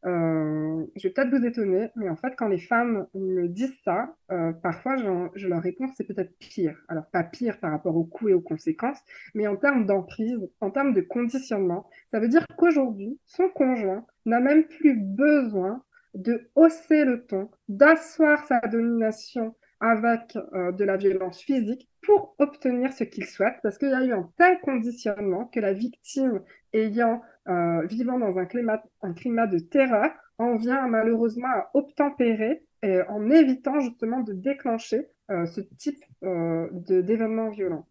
Euh, 0.05 0.85
je 0.95 1.07
vais 1.07 1.13
peut-être 1.13 1.29
vous 1.29 1.45
étonner, 1.45 1.89
mais 1.95 2.09
en 2.09 2.15
fait, 2.15 2.33
quand 2.37 2.47
les 2.47 2.59
femmes 2.59 3.07
me 3.13 3.47
disent 3.47 3.77
ça, 3.83 4.15
euh, 4.31 4.53
parfois, 4.53 4.95
je 4.95 5.47
leur 5.47 5.61
réponds 5.61 5.87
c'est 5.95 6.05
peut-être 6.05 6.37
pire. 6.39 6.77
Alors, 6.87 7.05
pas 7.07 7.23
pire 7.23 7.59
par 7.59 7.71
rapport 7.71 7.95
aux 7.97 8.05
coûts 8.05 8.29
et 8.29 8.33
aux 8.33 8.41
conséquences, 8.41 8.99
mais 9.33 9.47
en 9.47 9.57
termes 9.57 9.85
d'emprise, 9.85 10.49
en 10.61 10.71
termes 10.71 10.93
de 10.93 11.01
conditionnement. 11.01 11.89
Ça 12.11 12.19
veut 12.19 12.29
dire 12.29 12.45
qu'aujourd'hui, 12.57 13.19
son 13.25 13.49
conjoint 13.49 14.05
n'a 14.25 14.39
même 14.39 14.65
plus 14.65 14.95
besoin 14.95 15.83
de 16.13 16.49
hausser 16.55 17.05
le 17.05 17.25
ton, 17.25 17.49
d'asseoir 17.67 18.45
sa 18.45 18.59
domination 18.61 19.55
avec 19.79 20.37
euh, 20.53 20.71
de 20.71 20.83
la 20.83 20.97
violence 20.97 21.41
physique 21.41 21.87
pour 22.01 22.35
obtenir 22.39 22.91
ce 22.93 23.03
qu'il 23.03 23.25
souhaite, 23.25 23.55
parce 23.63 23.77
qu'il 23.77 23.89
y 23.89 23.93
a 23.93 24.03
eu 24.03 24.11
un 24.11 24.29
tel 24.37 24.59
conditionnement 24.61 25.45
que 25.45 25.59
la 25.59 25.73
victime 25.73 26.41
ayant 26.73 27.21
euh, 27.47 27.85
vivant 27.85 28.19
dans 28.19 28.37
un 28.37 28.45
climat, 28.45 29.47
de 29.47 29.59
terreur, 29.59 30.11
en 30.37 30.55
vient 30.55 30.87
malheureusement 30.87 31.47
à 31.47 31.69
obtempérer 31.73 32.63
et 32.83 33.01
en 33.09 33.29
évitant 33.29 33.79
justement 33.79 34.21
de 34.21 34.33
déclencher 34.33 35.07
euh, 35.29 35.45
ce 35.45 35.61
type 35.61 36.03
d'événements 36.21 37.49
violents. 37.49 37.87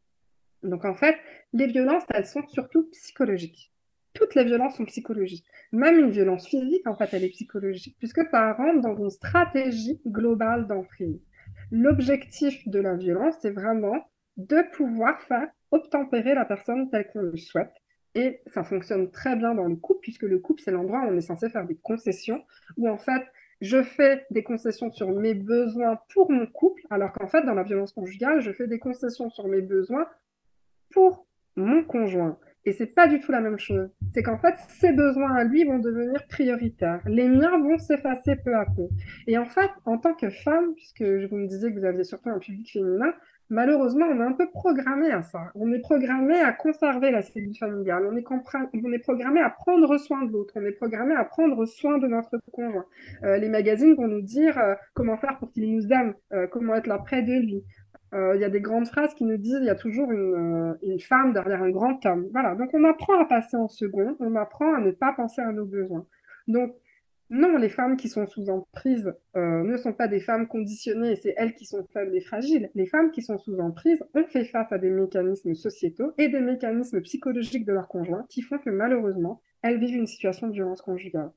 Donc 0.62 0.84
en 0.84 0.94
fait, 0.94 1.16
les 1.52 1.66
violences, 1.66 2.04
elles 2.12 2.26
sont 2.26 2.46
surtout 2.48 2.88
psychologiques. 2.90 3.72
Toutes 4.14 4.34
les 4.34 4.44
violences 4.44 4.76
sont 4.76 4.86
psychologiques. 4.86 5.46
Même 5.72 5.98
une 5.98 6.10
violence 6.10 6.48
physique, 6.48 6.86
en 6.86 6.96
fait, 6.96 7.08
elle 7.12 7.24
est 7.24 7.28
psychologique, 7.28 7.96
puisque 7.98 8.22
ça 8.30 8.52
rentre 8.54 8.80
dans 8.80 8.96
une 8.96 9.10
stratégie 9.10 10.00
globale 10.06 10.66
d'emprise. 10.66 11.20
L'objectif 11.70 12.66
de 12.66 12.80
la 12.80 12.94
violence, 12.94 13.34
c'est 13.40 13.50
vraiment 13.50 14.08
de 14.36 14.62
pouvoir 14.74 15.20
faire 15.22 15.48
obtempérer 15.70 16.34
la 16.34 16.44
personne 16.44 16.88
telle 16.90 17.08
qu'on 17.08 17.20
le 17.20 17.36
souhaite, 17.36 17.72
et 18.14 18.40
ça 18.46 18.64
fonctionne 18.64 19.10
très 19.10 19.36
bien 19.36 19.54
dans 19.54 19.66
le 19.66 19.76
couple, 19.76 20.00
puisque 20.00 20.22
le 20.22 20.38
couple, 20.38 20.62
c'est 20.62 20.70
l'endroit 20.70 21.00
où 21.00 21.08
on 21.08 21.16
est 21.16 21.20
censé 21.20 21.50
faire 21.50 21.66
des 21.66 21.76
concessions, 21.76 22.42
où 22.76 22.88
en 22.88 22.96
fait, 22.96 23.22
je 23.60 23.82
fais 23.82 24.26
des 24.30 24.42
concessions 24.42 24.90
sur 24.90 25.10
mes 25.10 25.34
besoins 25.34 25.98
pour 26.14 26.30
mon 26.30 26.46
couple, 26.46 26.82
alors 26.90 27.12
qu'en 27.12 27.26
fait, 27.26 27.42
dans 27.42 27.54
la 27.54 27.64
violence 27.64 27.92
conjugale, 27.92 28.40
je 28.40 28.52
fais 28.52 28.66
des 28.66 28.78
concessions 28.78 29.30
sur 29.30 29.46
mes 29.48 29.60
besoins 29.60 30.06
pour 30.90 31.26
mon 31.56 31.84
conjoint. 31.84 32.38
Et 32.64 32.72
c'est 32.72 32.86
pas 32.86 33.08
du 33.08 33.20
tout 33.20 33.32
la 33.32 33.40
même 33.40 33.58
chose. 33.58 33.88
C'est 34.12 34.22
qu'en 34.22 34.38
fait, 34.38 34.54
ses 34.68 34.92
besoins 34.92 35.34
à 35.34 35.44
lui 35.44 35.64
vont 35.64 35.78
devenir 35.78 36.26
prioritaires. 36.28 37.00
Les 37.06 37.28
miens 37.28 37.58
vont 37.58 37.78
s'effacer 37.78 38.36
peu 38.36 38.54
à 38.54 38.66
peu. 38.66 38.88
Et 39.26 39.38
en 39.38 39.46
fait, 39.46 39.70
en 39.84 39.98
tant 39.98 40.14
que 40.14 40.28
femme, 40.30 40.74
puisque 40.74 41.02
vous 41.02 41.36
me 41.36 41.46
disais 41.46 41.72
que 41.72 41.78
vous 41.78 41.84
aviez 41.84 42.04
surtout 42.04 42.30
un 42.30 42.38
public 42.38 42.70
féminin, 42.72 43.12
malheureusement, 43.50 44.06
on 44.06 44.20
est 44.20 44.24
un 44.24 44.32
peu 44.32 44.48
programmé 44.50 45.10
à 45.10 45.22
ça. 45.22 45.50
On 45.54 45.72
est 45.72 45.80
programmé 45.80 46.38
à 46.40 46.52
conserver 46.52 47.10
la 47.10 47.22
cellule 47.22 47.56
familiale. 47.56 48.06
On 48.10 48.16
est, 48.16 48.24
on 48.28 48.92
est 48.92 48.98
programmé 48.98 49.40
à 49.40 49.50
prendre 49.50 49.96
soin 49.98 50.24
de 50.24 50.32
l'autre. 50.32 50.54
On 50.56 50.64
est 50.64 50.72
programmé 50.72 51.14
à 51.14 51.24
prendre 51.24 51.64
soin 51.66 51.98
de 51.98 52.06
notre 52.06 52.38
conjoint. 52.52 52.84
Euh, 53.24 53.38
les 53.38 53.48
magazines 53.48 53.94
vont 53.94 54.08
nous 54.08 54.22
dire 54.22 54.58
euh, 54.58 54.74
comment 54.94 55.16
faire 55.16 55.38
pour 55.38 55.50
qu'il 55.50 55.72
nous 55.74 55.86
aime, 55.92 56.14
euh, 56.32 56.46
comment 56.46 56.74
être 56.74 56.86
là 56.86 56.98
près 56.98 57.22
de 57.22 57.32
lui. 57.32 57.64
Il 58.12 58.40
y 58.40 58.44
a 58.44 58.48
des 58.48 58.60
grandes 58.60 58.86
phrases 58.86 59.14
qui 59.14 59.24
nous 59.24 59.36
disent 59.36 59.58
il 59.60 59.66
y 59.66 59.70
a 59.70 59.74
toujours 59.74 60.10
une, 60.10 60.78
une, 60.82 60.98
femme 60.98 61.32
derrière 61.34 61.62
un 61.62 61.70
grand 61.70 62.04
homme. 62.06 62.28
Voilà. 62.32 62.54
Donc 62.54 62.70
on 62.72 62.84
apprend 62.84 63.20
à 63.20 63.26
passer 63.26 63.56
en 63.56 63.68
second. 63.68 64.16
On 64.20 64.34
apprend 64.34 64.74
à 64.74 64.80
ne 64.80 64.92
pas 64.92 65.12
penser 65.12 65.42
à 65.42 65.52
nos 65.52 65.66
besoins. 65.66 66.06
Donc 66.46 66.74
non, 67.30 67.58
les 67.58 67.68
femmes 67.68 67.98
qui 67.98 68.08
sont 68.08 68.26
sous 68.26 68.48
emprise 68.48 69.14
euh, 69.36 69.62
ne 69.62 69.76
sont 69.76 69.92
pas 69.92 70.08
des 70.08 70.20
femmes 70.20 70.48
conditionnées 70.48 71.14
c'est 71.16 71.34
elles 71.36 71.54
qui 71.54 71.66
sont 71.66 71.86
faibles 71.92 72.16
et 72.16 72.22
fragiles. 72.22 72.70
Les 72.74 72.86
femmes 72.86 73.10
qui 73.10 73.20
sont 73.20 73.36
sous 73.36 73.58
emprise 73.60 74.02
ont 74.14 74.24
fait 74.24 74.46
face 74.46 74.72
à 74.72 74.78
des 74.78 74.88
mécanismes 74.88 75.54
sociétaux 75.54 76.12
et 76.16 76.28
des 76.28 76.40
mécanismes 76.40 77.02
psychologiques 77.02 77.66
de 77.66 77.72
leurs 77.74 77.88
conjoints 77.88 78.24
qui 78.30 78.40
font 78.40 78.56
que 78.56 78.70
malheureusement, 78.70 79.42
elles 79.60 79.78
vivent 79.78 79.96
une 79.96 80.06
situation 80.06 80.46
de 80.46 80.52
violence 80.54 80.80
conjugale. 80.80 81.30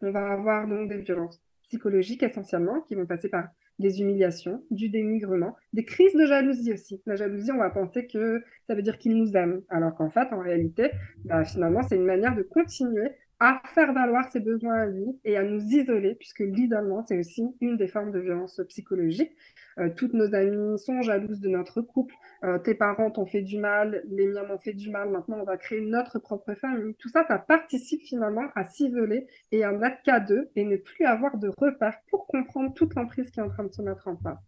On 0.00 0.12
va 0.12 0.30
avoir 0.30 0.68
donc 0.68 0.88
des 0.88 0.98
violences 0.98 1.42
psychologiques 1.64 2.22
essentiellement 2.22 2.82
qui 2.82 2.94
vont 2.94 3.06
passer 3.06 3.28
par 3.28 3.48
des 3.78 4.00
humiliations, 4.00 4.62
du 4.70 4.88
dénigrement, 4.88 5.56
des 5.72 5.84
crises 5.84 6.14
de 6.14 6.26
jalousie 6.26 6.72
aussi. 6.72 7.02
La 7.06 7.16
jalousie, 7.16 7.52
on 7.52 7.58
va 7.58 7.70
penser 7.70 8.06
que 8.06 8.42
ça 8.66 8.74
veut 8.74 8.82
dire 8.82 8.98
qu'il 8.98 9.16
nous 9.16 9.36
aime, 9.36 9.62
alors 9.68 9.94
qu'en 9.94 10.10
fait, 10.10 10.32
en 10.32 10.40
réalité, 10.40 10.90
bah, 11.24 11.44
finalement, 11.44 11.82
c'est 11.82 11.96
une 11.96 12.06
manière 12.06 12.34
de 12.34 12.42
continuer 12.42 13.10
à 13.38 13.60
faire 13.74 13.92
valoir 13.92 14.28
ses 14.30 14.40
besoins 14.40 14.74
à 14.74 14.86
lui 14.86 15.04
et 15.24 15.36
à 15.36 15.42
nous 15.42 15.60
isoler, 15.60 16.14
puisque 16.14 16.40
l'isolement, 16.40 17.04
c'est 17.06 17.18
aussi 17.18 17.44
une 17.60 17.76
des 17.76 17.88
formes 17.88 18.12
de 18.12 18.18
violence 18.18 18.60
psychologique. 18.68 19.36
Euh, 19.78 19.90
toutes 19.94 20.14
nos 20.14 20.34
amies 20.34 20.78
sont 20.78 21.02
jalouses 21.02 21.40
de 21.40 21.48
notre 21.48 21.82
couple, 21.82 22.14
euh, 22.44 22.58
tes 22.58 22.74
parents 22.74 23.10
t'ont 23.10 23.26
fait 23.26 23.42
du 23.42 23.58
mal, 23.58 24.02
les 24.08 24.26
miens 24.26 24.44
m'ont 24.44 24.58
fait 24.58 24.72
du 24.72 24.90
mal, 24.90 25.10
maintenant 25.10 25.38
on 25.40 25.44
va 25.44 25.58
créer 25.58 25.82
notre 25.82 26.18
propre 26.18 26.54
famille. 26.54 26.94
Tout 26.94 27.10
ça, 27.10 27.26
ça 27.28 27.38
participe 27.38 28.02
finalement 28.02 28.46
à 28.54 28.64
s'isoler 28.64 29.26
et 29.52 29.64
à 29.64 29.72
mettre 29.72 30.02
qu'à 30.02 30.18
deux 30.20 30.48
et 30.56 30.64
ne 30.64 30.76
plus 30.76 31.04
avoir 31.04 31.36
de 31.36 31.50
repères 31.58 31.98
pour 32.10 32.26
comprendre 32.26 32.72
toute 32.72 32.94
l'emprise 32.94 33.30
qui 33.30 33.40
est 33.40 33.42
en 33.42 33.50
train 33.50 33.64
de 33.64 33.72
se 33.72 33.82
mettre 33.82 34.08
en 34.08 34.16
place. 34.16 34.38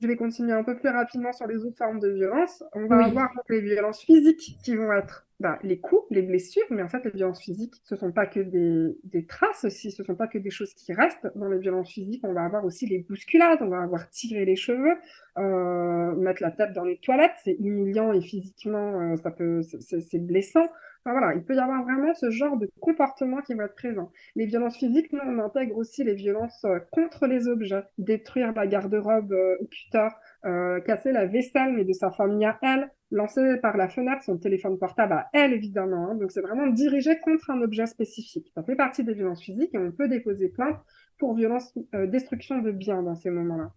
Je 0.00 0.06
vais 0.06 0.16
continuer 0.16 0.52
un 0.52 0.64
peu 0.64 0.76
plus 0.76 0.90
rapidement 0.90 1.32
sur 1.32 1.46
les 1.46 1.64
autres 1.64 1.78
formes 1.78 1.98
de 1.98 2.10
violence. 2.10 2.62
On 2.72 2.86
va 2.86 3.06
avoir 3.06 3.30
les 3.48 3.60
violences 3.60 4.02
physiques 4.02 4.58
qui 4.62 4.76
vont 4.76 4.92
être 4.92 5.23
bah, 5.40 5.58
les 5.62 5.78
coups, 5.80 6.02
les 6.10 6.22
blessures, 6.22 6.64
mais 6.70 6.82
en 6.82 6.88
fait, 6.88 7.04
les 7.04 7.10
violences 7.10 7.42
physiques, 7.42 7.74
ce 7.84 7.94
ne 7.94 8.00
sont 8.00 8.12
pas 8.12 8.26
que 8.26 8.40
des, 8.40 8.96
des, 9.04 9.26
traces 9.26 9.64
aussi, 9.64 9.90
ce 9.90 10.02
ne 10.02 10.06
sont 10.06 10.14
pas 10.14 10.28
que 10.28 10.38
des 10.38 10.50
choses 10.50 10.72
qui 10.74 10.92
restent. 10.92 11.28
Dans 11.34 11.48
les 11.48 11.58
violences 11.58 11.90
physiques, 11.90 12.22
on 12.24 12.32
va 12.32 12.44
avoir 12.44 12.64
aussi 12.64 12.86
les 12.86 12.98
bousculades, 12.98 13.58
on 13.60 13.68
va 13.68 13.82
avoir 13.82 14.08
tiré 14.10 14.44
les 14.44 14.56
cheveux, 14.56 14.96
euh, 15.38 16.14
mettre 16.16 16.42
la 16.42 16.50
tête 16.50 16.72
dans 16.72 16.84
les 16.84 16.98
toilettes, 16.98 17.34
c'est 17.42 17.56
humiliant 17.58 18.12
et 18.12 18.20
physiquement, 18.20 19.00
euh, 19.00 19.16
ça 19.16 19.30
peut, 19.30 19.62
c'est 19.62 20.18
blessant. 20.24 20.66
Enfin, 21.06 21.18
voilà, 21.18 21.34
il 21.34 21.44
peut 21.44 21.54
y 21.54 21.58
avoir 21.58 21.82
vraiment 21.82 22.14
ce 22.14 22.30
genre 22.30 22.56
de 22.56 22.70
comportement 22.80 23.42
qui 23.42 23.52
va 23.52 23.64
être 23.64 23.74
présent. 23.74 24.10
Les 24.36 24.46
violences 24.46 24.78
physiques, 24.78 25.12
nous, 25.12 25.20
on 25.22 25.38
intègre 25.38 25.76
aussi 25.76 26.02
les 26.02 26.14
violences 26.14 26.64
euh, 26.64 26.78
contre 26.92 27.26
les 27.26 27.46
objets, 27.46 27.82
détruire 27.98 28.54
la 28.54 28.66
garde-robe 28.66 29.32
euh, 29.32 29.56
au 29.60 29.66
cutter, 29.66 30.08
euh, 30.46 30.80
casser 30.80 31.12
la 31.12 31.26
vaisselle, 31.26 31.74
mais 31.74 31.84
de 31.84 31.92
sa 31.92 32.10
famille 32.10 32.46
à 32.46 32.58
elle, 32.62 32.90
lancer 33.14 33.56
par 33.58 33.76
la 33.76 33.88
fenêtre 33.88 34.22
son 34.24 34.36
téléphone 34.38 34.78
portable 34.78 35.12
à 35.12 35.28
elle, 35.32 35.52
évidemment. 35.52 36.10
Hein. 36.10 36.14
Donc, 36.16 36.32
c'est 36.32 36.40
vraiment 36.40 36.66
dirigé 36.66 37.18
contre 37.20 37.50
un 37.50 37.62
objet 37.62 37.86
spécifique. 37.86 38.50
Ça 38.54 38.62
fait 38.62 38.76
partie 38.76 39.04
des 39.04 39.14
violences 39.14 39.42
physiques 39.42 39.74
et 39.74 39.78
on 39.78 39.92
peut 39.92 40.08
déposer 40.08 40.48
plainte 40.48 40.76
pour 41.18 41.34
violence, 41.34 41.72
euh, 41.94 42.06
destruction 42.06 42.58
de 42.58 42.72
biens 42.72 43.02
dans 43.02 43.14
ces 43.14 43.30
moments-là. 43.30 43.70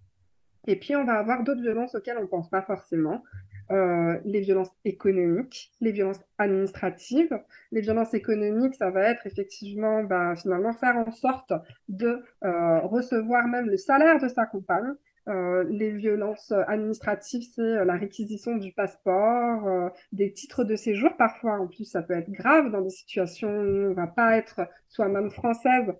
Et 0.65 0.75
puis, 0.75 0.96
on 0.96 1.06
va 1.06 1.13
avoir 1.13 1.44
d'autres 1.44 1.62
violences 1.62 1.96
auxquelles 1.96 2.17
on 2.17 2.24
ne 2.24 2.27
pense 2.27 2.50
pas 2.50 2.62
forcément. 2.62 3.24
Euh, 3.70 4.17
les 4.24 4.39
violences 4.39 4.72
économiques, 4.86 5.72
les 5.82 5.91
violences 5.91 6.22
administratives. 6.38 7.38
Les 7.72 7.82
violences 7.82 8.13
économiques, 8.13 8.75
ça 8.75 8.89
va 8.89 9.10
être 9.10 9.27
effectivement 9.27 10.03
bah, 10.03 10.36
finalement 10.36 10.74
faire 10.74 10.98
en 10.98 11.12
sorte 11.12 11.53
de 11.89 12.22
euh, 12.44 12.79
recevoir 12.79 13.48
même 13.48 13.70
le 13.70 13.77
salaire 13.77 14.20
de 14.20 14.27
sa 14.29 14.46
compagne, 14.46 14.94
euh, 15.27 15.65
les 15.69 15.91
violences 15.91 16.53
administratives, 16.67 17.43
c'est 17.53 17.62
euh, 17.62 17.86
la 17.86 17.96
réquisition 17.96 18.55
du 18.55 18.72
passeport, 18.72 19.67
euh, 19.67 19.89
des 20.13 20.31
titres 20.31 20.63
de 20.63 20.75
séjour. 20.75 21.17
Parfois, 21.17 21.60
en 21.60 21.67
plus, 21.67 21.84
ça 21.84 22.01
peut 22.01 22.13
être 22.13 22.31
grave 22.31 22.72
dans 22.72 22.81
des 22.81 22.89
situations 22.89 23.50
où 23.50 23.91
on 23.91 23.93
va 23.93 24.07
pas 24.07 24.38
être 24.38 24.62
soi-même 24.88 25.29
française 25.29 25.93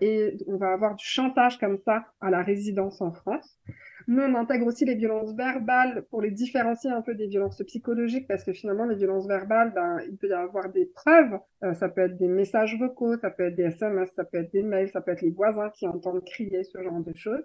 et 0.00 0.34
on 0.46 0.56
va 0.56 0.72
avoir 0.72 0.94
du 0.94 1.04
chantage 1.04 1.58
comme 1.58 1.76
ça 1.84 2.04
à 2.22 2.30
la 2.30 2.42
résidence 2.42 3.02
en 3.02 3.12
France. 3.12 3.58
Nous, 4.06 4.22
on 4.22 4.34
intègre 4.36 4.66
aussi 4.66 4.86
les 4.86 4.94
violences 4.94 5.34
verbales 5.34 6.06
pour 6.10 6.22
les 6.22 6.30
différencier 6.30 6.90
un 6.90 7.02
peu 7.02 7.14
des 7.14 7.26
violences 7.26 7.60
psychologiques 7.66 8.26
parce 8.28 8.44
que 8.44 8.54
finalement, 8.54 8.86
les 8.86 8.94
violences 8.94 9.26
verbales, 9.26 9.72
ben, 9.74 9.98
il 10.08 10.16
peut 10.16 10.28
y 10.28 10.32
avoir 10.32 10.70
des 10.70 10.86
preuves. 10.86 11.38
ça 11.74 11.88
peut 11.90 12.02
être 12.02 12.16
des 12.16 12.28
messages 12.28 12.78
vocaux, 12.78 13.18
ça 13.18 13.30
peut 13.30 13.48
être 13.48 13.56
des 13.56 13.64
SMS, 13.64 14.10
ça 14.14 14.24
peut 14.24 14.38
être 14.38 14.52
des 14.52 14.62
mails, 14.62 14.88
ça 14.88 15.02
peut 15.02 15.10
être 15.10 15.22
les 15.22 15.32
voisins 15.32 15.68
qui 15.70 15.86
entendent 15.86 16.24
crier, 16.24 16.64
ce 16.64 16.80
genre 16.80 17.00
de 17.00 17.14
choses. 17.14 17.44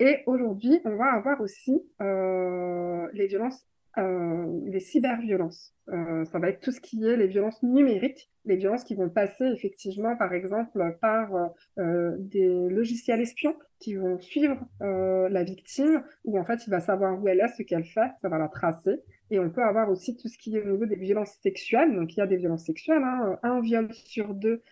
Et 0.00 0.22
aujourd'hui, 0.24 0.80
on 0.86 0.96
va 0.96 1.12
avoir 1.12 1.42
aussi 1.42 1.78
euh, 2.00 3.06
les 3.12 3.26
violences, 3.26 3.66
euh, 3.98 4.60
les 4.64 4.80
cyberviolences. 4.80 5.74
Euh, 5.90 6.24
ça 6.24 6.38
va 6.38 6.48
être 6.48 6.60
tout 6.60 6.72
ce 6.72 6.80
qui 6.80 7.04
est 7.04 7.18
les 7.18 7.26
violences 7.26 7.62
numériques, 7.62 8.30
les 8.46 8.56
violences 8.56 8.82
qui 8.82 8.94
vont 8.94 9.10
passer 9.10 9.44
effectivement, 9.44 10.16
par 10.16 10.32
exemple, 10.32 10.96
par 11.02 11.52
euh, 11.78 12.16
des 12.18 12.48
logiciels 12.70 13.20
espions 13.20 13.54
qui 13.78 13.94
vont 13.94 14.18
suivre 14.20 14.56
euh, 14.80 15.28
la 15.28 15.44
victime, 15.44 16.02
où 16.24 16.38
en 16.38 16.44
fait, 16.46 16.66
il 16.66 16.70
va 16.70 16.80
savoir 16.80 17.22
où 17.22 17.28
elle 17.28 17.40
est, 17.40 17.48
ce 17.48 17.62
qu'elle 17.62 17.84
fait, 17.84 18.10
ça 18.22 18.30
va 18.30 18.38
la 18.38 18.48
tracer. 18.48 19.02
Et 19.30 19.38
on 19.38 19.50
peut 19.50 19.62
avoir 19.62 19.90
aussi 19.90 20.16
tout 20.16 20.28
ce 20.28 20.38
qui 20.38 20.56
est 20.56 20.62
au 20.62 20.72
niveau 20.72 20.86
des 20.86 20.96
violences 20.96 21.36
sexuelles. 21.42 21.94
Donc, 21.94 22.16
il 22.16 22.20
y 22.20 22.22
a 22.22 22.26
des 22.26 22.38
violences 22.38 22.64
sexuelles. 22.64 23.02
Hein. 23.02 23.38
Un 23.42 23.60
viol 23.60 23.92
sur 23.92 24.32
deux 24.34 24.62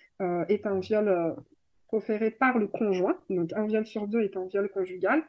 est 0.49 0.67
un 0.67 0.81
viol 0.81 1.37
proféré 1.89 2.31
par 2.31 2.59
le 2.59 2.69
conjoint, 2.69 3.19
donc 3.31 3.53
un 3.55 3.67
viol 3.67 3.87
sur 3.87 4.07
deux 4.07 4.21
est 4.21 4.37
un 4.37 4.47
viol 4.47 4.69
conjugal. 4.69 5.23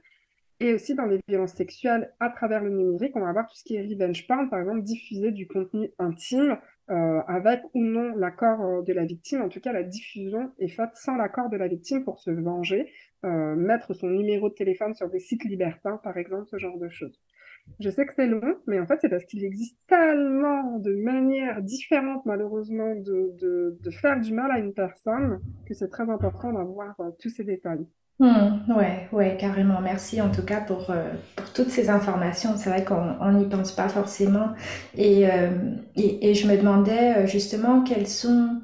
Et 0.62 0.74
aussi 0.74 0.94
dans 0.94 1.06
les 1.06 1.22
violences 1.28 1.54
sexuelles 1.54 2.14
à 2.20 2.30
travers 2.30 2.62
le 2.62 2.70
numérique, 2.70 3.16
on 3.16 3.22
va 3.22 3.32
voir 3.32 3.48
tout 3.48 3.56
ce 3.56 3.64
qui 3.64 3.78
est 3.78 3.82
revenge 3.82 4.28
porn, 4.28 4.50
par 4.50 4.60
exemple, 4.60 4.82
diffuser 4.82 5.32
du 5.32 5.48
contenu 5.48 5.90
intime 6.00 6.58
euh, 6.90 7.22
avec 7.28 7.62
ou 7.74 7.82
non 7.82 8.14
l'accord 8.18 8.62
euh, 8.62 8.82
de 8.82 8.92
la 8.92 9.06
victime. 9.06 9.42
En 9.42 9.48
tout 9.48 9.62
cas, 9.62 9.72
la 9.72 9.84
diffusion 9.84 10.52
est 10.60 10.68
faite 10.68 10.90
sans 10.96 11.16
l'accord 11.16 11.50
de 11.50 11.56
la 11.56 11.70
victime 11.70 12.04
pour 12.04 12.20
se 12.20 12.30
venger, 12.30 12.92
euh, 13.24 13.56
mettre 13.56 13.94
son 13.94 14.08
numéro 14.08 14.50
de 14.50 14.54
téléphone 14.54 14.94
sur 14.96 15.10
des 15.10 15.20
sites 15.20 15.46
libertins, 15.46 15.98
par 16.04 16.18
exemple, 16.18 16.48
ce 16.48 16.58
genre 16.58 16.78
de 16.78 16.90
choses. 16.90 17.22
Je 17.80 17.90
sais 17.90 18.06
que 18.06 18.14
c'est 18.14 18.28
long, 18.28 18.56
mais 18.68 18.80
en 18.80 18.86
fait, 18.86 19.00
c'est 19.02 19.10
parce 19.10 19.24
qu'il 19.24 19.44
existe 19.44 19.78
tellement 19.88 20.80
de 20.80 20.94
manières 20.96 21.62
différentes, 21.62 22.26
malheureusement, 22.26 22.94
de, 22.96 23.34
de, 23.40 23.78
de, 23.82 23.92
faire 23.92 24.20
du 24.20 24.34
mal 24.34 24.52
à 24.52 24.60
une 24.60 24.74
personne 24.74 25.40
que 25.66 25.74
c'est 25.74 25.88
très 25.88 26.10
important 26.10 26.52
d'avoir 26.52 26.94
euh, 27.00 27.12
tous 27.20 27.30
ces 27.30 27.46
détails. 27.46 27.86
Hmm, 28.20 28.74
ouais, 28.76 29.08
ouais, 29.14 29.38
carrément. 29.40 29.80
Merci 29.80 30.22
en 30.22 30.30
tout 30.30 30.44
cas 30.44 30.60
pour, 30.60 30.90
euh, 30.90 31.10
pour 31.38 31.54
toutes 31.54 31.70
ces 31.70 31.90
informations. 31.90 32.58
C'est 32.58 32.70
vrai 32.70 32.84
qu'on 32.84 33.32
n'y 33.32 33.48
pense 33.48 33.72
pas 33.72 33.88
forcément. 33.88 34.50
Et, 34.98 35.30
euh, 35.30 35.50
et, 35.96 36.30
et, 36.30 36.36
je 36.36 36.48
me 36.48 36.58
demandais 36.58 37.28
justement 37.28 37.82
quelles 37.82 38.08
sont... 38.08 38.62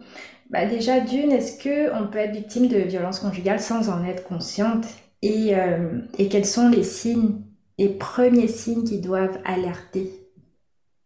Bah 0.50 0.66
déjà, 0.66 1.00
d'une, 1.00 1.32
est-ce 1.32 1.58
qu'on 1.64 2.08
peut 2.08 2.20
être 2.20 2.34
victime 2.34 2.68
de 2.68 2.80
violences 2.80 3.20
conjugales 3.20 3.62
sans 3.62 3.90
en 3.90 4.04
être 4.04 4.24
consciente? 4.26 4.86
Et, 5.22 5.54
et 6.20 6.28
quels 6.30 6.46
sont 6.46 6.70
les 6.70 6.84
signes 6.84 7.40
les 7.78 7.90
premiers 7.90 8.48
signes 8.48 8.84
qui 8.84 9.00
doivent 9.00 9.40
alerter. 9.44 10.12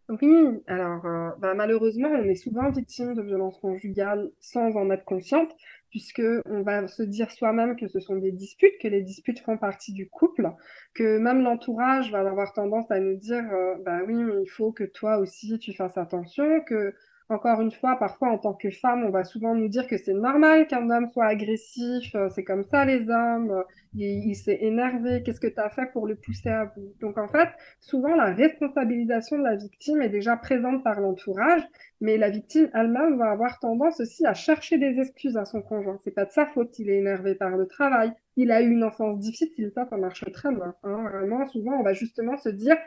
Oui, 0.10 0.64
alors 0.66 1.06
euh, 1.06 1.30
bah, 1.38 1.54
malheureusement, 1.54 2.10
on 2.10 2.24
est 2.24 2.36
souvent 2.36 2.72
victime 2.72 3.14
de 3.14 3.22
violences 3.22 3.60
conjugales 3.60 4.32
sans 4.40 4.76
en 4.76 4.90
être 4.90 5.06
consciente, 5.06 5.52
puisque 5.92 6.24
on 6.46 6.64
va 6.64 6.88
se 6.88 7.04
dire 7.04 7.32
soi-même 7.32 7.76
que 7.76 7.88
ce 7.88 8.00
sont 8.00 8.16
des 8.16 8.32
disputes, 8.32 8.74
que 8.82 8.88
les 8.88 9.04
disputes 9.04 9.40
font 9.40 9.58
partie 9.58 9.94
du 9.94 10.10
couple, 10.10 10.50
que 10.96 11.20
même 11.20 11.44
l'entourage 11.44 12.12
va 12.12 12.20
avoir 12.22 12.54
tendance 12.54 12.90
à 12.90 13.00
nous 13.00 13.18
dire, 13.18 13.44
euh, 13.54 13.76
bah 13.86 14.00
oui, 14.08 14.16
mais 14.16 14.42
il 14.42 14.50
faut 14.50 14.72
que 14.72 14.84
toi 14.84 15.20
aussi 15.20 15.60
tu 15.60 15.74
fasses 15.74 15.98
attention, 15.98 16.62
que 16.62 16.96
encore 17.30 17.62
une 17.62 17.72
fois, 17.72 17.98
parfois 17.98 18.30
en 18.30 18.40
tant 18.40 18.54
que 18.54 18.72
femme, 18.72 19.04
on 19.06 19.12
va 19.12 19.24
souvent 19.24 19.54
nous 19.54 19.68
dire 19.68 19.86
que 19.88 19.98
c'est 19.98 20.14
normal 20.14 20.66
qu'un 20.66 20.90
homme 20.90 21.08
soit 21.08 21.28
agressif, 21.28 22.16
euh, 22.16 22.28
c'est 22.30 22.44
comme 22.44 22.64
ça 22.64 22.86
les 22.86 23.08
hommes, 23.08 23.52
euh, 23.52 23.64
il, 23.94 24.36
s'est 24.36 24.58
énervé, 24.62 25.22
qu'est-ce 25.24 25.40
que 25.40 25.48
tu 25.48 25.60
as 25.60 25.70
fait 25.70 25.92
pour 25.94 26.08
le 26.08 26.16
pousser 26.16 26.50
à 26.50 26.66
bout? 26.66 26.92
Donc 27.02 27.20
en 27.20 27.28
fait, 27.28 27.50
souvent 27.80 28.16
la 28.16 28.34
responsabilisation 28.34 29.38
de 29.38 29.44
la 29.44 29.56
victime 29.56 30.02
est 30.02 30.10
déjà 30.10 30.38
présente 30.38 30.84
par 30.84 31.00
l'entourage, 31.00 31.62
mais 32.02 32.18
la 32.18 32.32
victime 32.32 32.70
elle-même 32.74 33.20
va 33.20 33.30
avoir 33.30 33.60
tendance 33.60 34.00
aussi 34.00 34.26
à 34.26 34.34
chercher 34.34 34.80
des 34.80 35.00
excuses 35.00 35.38
à 35.38 35.46
son 35.46 35.62
conjoint. 35.62 36.00
C'est 36.04 36.16
pas 36.16 36.26
de 36.26 36.32
sa 36.32 36.48
faute, 36.48 36.80
il 36.80 36.90
est 36.90 36.98
énervé 36.98 37.36
par 37.36 37.56
le 37.56 37.68
travail, 37.68 38.12
il 38.38 38.52
a 38.52 38.62
eu 38.62 38.72
une 38.72 38.84
enfance 38.84 39.20
difficile, 39.20 39.72
ça, 39.76 39.86
ça 39.88 39.98
marche 39.98 40.26
très 40.32 40.50
bien. 40.50 40.74
Hein. 40.84 41.10
Vraiment, 41.12 41.48
souvent, 41.48 41.74
on 41.80 41.84
va 41.84 41.94
justement 41.94 42.38
se 42.38 42.50
dire 42.50 42.78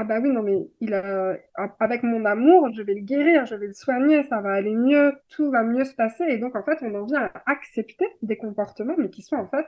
ah 0.00 0.04
bah 0.04 0.18
oui, 0.18 0.30
non, 0.30 0.42
mais 0.42 0.56
il 0.80 0.94
a, 0.94 1.36
avec 1.78 2.02
mon 2.02 2.24
amour, 2.24 2.70
je 2.72 2.80
vais 2.80 2.94
le 2.94 3.02
guérir, 3.02 3.44
je 3.44 3.54
vais 3.54 3.66
le 3.66 3.74
soigner, 3.74 4.22
ça 4.22 4.40
va 4.40 4.54
aller 4.54 4.74
mieux, 4.74 5.12
tout 5.28 5.50
va 5.50 5.62
mieux 5.62 5.84
se 5.84 5.94
passer. 5.94 6.24
Et 6.26 6.38
donc, 6.38 6.56
en 6.56 6.62
fait, 6.62 6.78
on 6.80 6.94
en 6.94 7.04
vient 7.04 7.24
à 7.24 7.42
accepter 7.44 8.06
des 8.22 8.38
comportements, 8.38 8.94
mais 8.96 9.10
qui 9.10 9.20
sont 9.20 9.36
en 9.36 9.46
fait, 9.46 9.66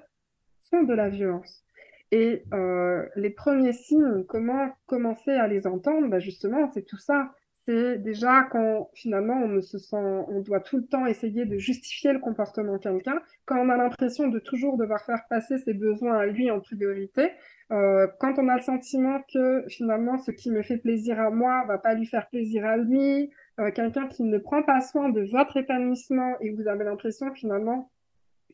sont 0.62 0.84
de 0.84 0.94
la 0.94 1.10
violence. 1.10 1.66
Et 2.12 2.44
euh, 2.54 3.06
les 3.14 3.28
premiers 3.28 3.74
signes, 3.74 4.24
comment 4.24 4.70
commencer 4.86 5.32
à 5.32 5.46
les 5.48 5.66
entendre, 5.66 6.08
bah 6.08 6.18
justement, 6.18 6.70
c'est 6.72 6.86
tout 6.86 6.96
ça. 6.96 7.34
C'est 7.64 7.98
déjà 7.98 8.42
quand 8.50 8.90
finalement 8.92 9.40
on 9.40 9.60
se 9.60 9.78
sent, 9.78 9.96
on 9.96 10.40
doit 10.40 10.58
tout 10.58 10.78
le 10.78 10.86
temps 10.86 11.06
essayer 11.06 11.44
de 11.44 11.58
justifier 11.58 12.12
le 12.12 12.18
comportement 12.18 12.72
de 12.72 12.78
quelqu'un, 12.78 13.20
quand 13.44 13.56
on 13.56 13.68
a 13.68 13.76
l'impression 13.76 14.26
de 14.26 14.40
toujours 14.40 14.76
devoir 14.76 15.04
faire 15.04 15.22
passer 15.30 15.58
ses 15.58 15.72
besoins 15.72 16.18
à 16.18 16.26
lui 16.26 16.50
en 16.50 16.58
priorité, 16.58 17.30
euh, 17.70 18.08
quand 18.18 18.38
on 18.38 18.48
a 18.48 18.56
le 18.56 18.62
sentiment 18.62 19.20
que 19.32 19.64
finalement 19.68 20.18
ce 20.18 20.32
qui 20.32 20.50
me 20.50 20.62
fait 20.62 20.76
plaisir 20.76 21.20
à 21.20 21.30
moi 21.30 21.64
va 21.68 21.78
pas 21.78 21.94
lui 21.94 22.06
faire 22.06 22.28
plaisir 22.28 22.66
à 22.66 22.76
lui, 22.76 23.30
euh, 23.60 23.70
quelqu'un 23.70 24.08
qui 24.08 24.24
ne 24.24 24.38
prend 24.38 24.64
pas 24.64 24.80
soin 24.80 25.08
de 25.10 25.22
votre 25.30 25.56
épanouissement 25.56 26.34
et 26.40 26.50
vous 26.50 26.66
avez 26.66 26.84
l'impression 26.84 27.32
finalement 27.32 27.91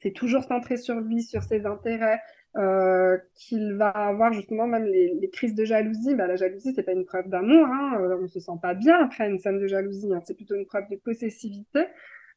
c'est 0.01 0.13
toujours 0.13 0.45
centré 0.45 0.77
sur 0.77 0.97
lui, 0.97 1.23
sur 1.23 1.43
ses 1.43 1.67
intérêts, 1.67 2.21
euh, 2.57 3.17
qu'il 3.35 3.75
va 3.75 3.89
avoir 3.89 4.33
justement 4.33 4.67
même 4.67 4.85
les, 4.85 5.31
crises 5.33 5.55
de 5.55 5.65
jalousie. 5.65 6.15
Bah, 6.15 6.27
la 6.27 6.37
jalousie, 6.37 6.73
c'est 6.75 6.83
pas 6.83 6.93
une 6.93 7.05
preuve 7.05 7.29
d'amour, 7.29 7.67
hein, 7.67 7.99
euh, 8.01 8.19
on 8.23 8.29
se 8.29 8.41
sent 8.41 8.59
pas 8.61 8.75
bien 8.75 9.05
après 9.05 9.29
une 9.29 9.39
scène 9.39 9.59
de 9.59 9.67
jalousie, 9.67 10.13
hein, 10.13 10.21
c'est 10.25 10.35
plutôt 10.35 10.55
une 10.55 10.67
preuve 10.67 10.89
de 10.91 10.97
possessivité. 10.97 11.85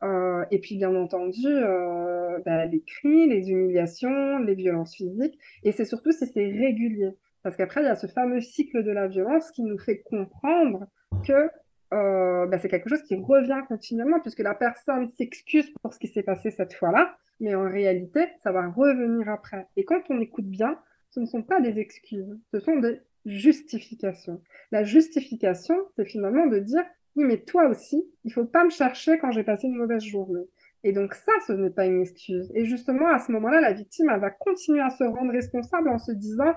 Euh, 0.03 0.44
et 0.51 0.60
puis, 0.60 0.77
bien 0.77 0.96
entendu, 0.96 1.46
euh, 1.46 2.39
bah, 2.46 2.65
les 2.65 2.82
cris, 2.82 3.27
les 3.27 3.51
humiliations, 3.51 4.39
les 4.39 4.56
violences 4.56 4.96
physiques. 4.96 5.38
Et 5.63 5.72
c'est 5.72 5.86
surtout 5.86 6.12
si 6.12 6.25
c'est 6.27 6.46
régulier. 6.46 7.12
Parce 7.44 7.56
qu'après, 7.56 7.82
il 7.82 7.86
y 7.86 7.89
a 7.89 7.96
ce 7.96 8.08
fameux 8.08 8.41
cycle 8.41 8.84
de 8.84 8.91
la 8.91 9.08
violence 9.08 9.51
qui 9.51 9.63
nous 9.63 9.77
fait 9.77 10.00
comprendre 10.00 10.88
que 11.25 11.50
bah, 11.91 12.57
c'est 12.60 12.69
quelque 12.69 12.89
chose 12.89 13.03
qui 13.03 13.15
revient 13.15 13.62
continuellement, 13.67 14.19
puisque 14.19 14.39
la 14.39 14.55
personne 14.55 15.10
s'excuse 15.12 15.69
pour 15.81 15.93
ce 15.93 16.00
qui 16.00 16.07
s'est 16.07 16.24
passé 16.24 16.51
cette 16.51 16.74
fois-là, 16.74 17.17
mais 17.39 17.55
en 17.55 17.69
réalité, 17.69 18.27
ça 18.43 18.51
va 18.51 18.67
revenir 18.67 19.29
après. 19.29 19.67
Et 19.75 19.83
quand 19.83 20.01
on 20.10 20.19
écoute 20.19 20.45
bien, 20.45 20.77
ce 21.10 21.19
ne 21.19 21.25
sont 21.25 21.43
pas 21.43 21.60
des 21.60 21.79
excuses, 21.79 22.38
ce 22.53 22.60
sont 22.60 22.77
des 22.77 23.01
justifications. 23.25 24.41
La 24.71 24.83
justification, 24.83 25.75
c'est 25.95 26.05
finalement 26.05 26.48
de 26.48 26.60
dire 26.60 26.83
oui, 27.15 27.25
mais 27.25 27.38
toi 27.38 27.67
aussi, 27.67 28.05
il 28.24 28.31
faut 28.31 28.45
pas 28.45 28.63
me 28.63 28.69
chercher 28.69 29.17
quand 29.17 29.31
j'ai 29.31 29.43
passé 29.43 29.67
une 29.67 29.75
mauvaise 29.75 30.03
journée. 30.03 30.48
Et 30.83 30.93
donc 30.93 31.13
ça, 31.13 31.31
ce 31.45 31.53
n'est 31.53 31.69
pas 31.69 31.86
une 31.86 32.01
excuse. 32.01 32.51
Et 32.55 32.65
justement, 32.65 33.07
à 33.07 33.19
ce 33.19 33.31
moment-là, 33.33 33.62
la 33.62 33.74
victime, 33.74 34.10
elle 34.10 34.19
va 34.19 34.31
continuer 34.31 34.81
à 34.81 34.89
se 34.89 35.03
rendre 35.03 35.31
responsable 35.31 35.89
en 35.89 36.00
se 36.00 36.12
disant, 36.12 36.53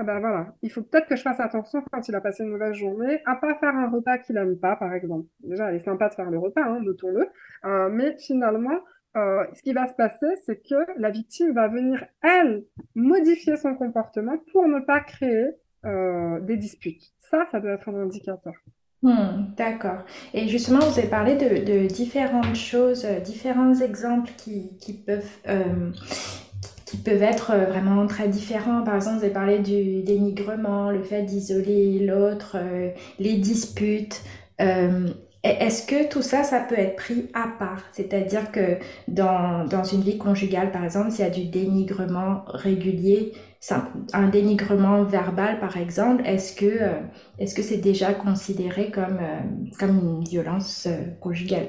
ah 0.00 0.04
ben 0.04 0.20
voilà, 0.20 0.54
il 0.62 0.70
faut 0.70 0.82
peut-être 0.82 1.08
que 1.08 1.16
je 1.16 1.22
fasse 1.22 1.40
attention 1.40 1.82
quand 1.90 2.08
il 2.08 2.14
a 2.14 2.20
passé 2.20 2.44
une 2.44 2.50
mauvaise 2.50 2.74
journée 2.74 3.20
à 3.26 3.34
pas 3.34 3.56
faire 3.56 3.74
un 3.74 3.90
repas 3.90 4.18
qu'il 4.18 4.36
n'aime 4.36 4.56
pas, 4.56 4.76
par 4.76 4.94
exemple. 4.94 5.26
Déjà, 5.40 5.72
il 5.72 5.76
est 5.76 5.84
sympa 5.84 6.08
de 6.08 6.14
faire 6.14 6.30
le 6.30 6.38
repas, 6.38 6.62
hein, 6.62 6.78
notons-le, 6.80 7.28
euh, 7.64 7.88
mais 7.90 8.16
finalement, 8.16 8.78
euh, 9.16 9.44
ce 9.54 9.62
qui 9.62 9.72
va 9.72 9.88
se 9.88 9.94
passer, 9.94 10.28
c'est 10.46 10.62
que 10.62 10.76
la 10.98 11.10
victime 11.10 11.52
va 11.52 11.66
venir, 11.66 12.04
elle, 12.22 12.64
modifier 12.94 13.56
son 13.56 13.74
comportement 13.74 14.38
pour 14.52 14.68
ne 14.68 14.78
pas 14.78 15.00
créer 15.00 15.48
euh, 15.84 16.38
des 16.42 16.56
disputes. 16.56 17.02
Ça, 17.18 17.46
ça 17.50 17.58
doit 17.58 17.72
être 17.72 17.88
un 17.88 17.96
indicateur. 17.96 18.54
Hmm, 19.02 19.52
d'accord. 19.56 20.04
Et 20.32 20.46
justement, 20.46 20.78
vous 20.78 20.96
avez 20.96 21.08
parlé 21.08 21.34
de, 21.34 21.88
différentes 21.88 22.54
choses, 22.54 23.04
différents 23.24 23.74
exemples 23.74 24.30
qui, 24.36 25.02
peuvent, 25.04 25.40
qui 26.88 26.96
peuvent 26.96 27.22
être 27.22 27.52
vraiment 27.54 28.06
très 28.06 28.28
différents. 28.28 28.82
Par 28.82 28.96
exemple, 28.96 29.18
vous 29.18 29.24
avez 29.24 29.32
parlé 29.32 29.58
du 29.58 30.02
dénigrement, 30.02 30.90
le 30.90 31.02
fait 31.02 31.22
d'isoler 31.22 31.98
l'autre, 32.00 32.56
les 33.18 33.36
disputes. 33.36 34.22
Est-ce 35.44 35.86
que 35.86 36.08
tout 36.08 36.22
ça, 36.22 36.42
ça 36.42 36.60
peut 36.60 36.78
être 36.78 36.96
pris 36.96 37.30
à 37.32 37.46
part? 37.58 37.84
C'est-à-dire 37.92 38.50
que 38.50 38.78
dans, 39.06 39.64
dans, 39.66 39.84
une 39.84 40.00
vie 40.02 40.18
conjugale, 40.18 40.72
par 40.72 40.84
exemple, 40.84 41.12
s'il 41.12 41.24
y 41.24 41.28
a 41.28 41.30
du 41.30 41.44
dénigrement 41.44 42.42
régulier, 42.48 43.32
un 44.12 44.28
dénigrement 44.28 45.04
verbal, 45.04 45.60
par 45.60 45.76
exemple, 45.76 46.22
est-ce 46.26 46.54
que 46.54 46.66
euh, 46.66 47.00
est-ce 47.38 47.54
que 47.54 47.62
c'est 47.62 47.78
déjà 47.78 48.14
considéré 48.14 48.90
comme, 48.90 49.18
euh, 49.20 49.40
comme 49.78 49.98
une 49.98 50.24
violence 50.24 50.86
euh, 50.86 51.04
conjugale? 51.20 51.68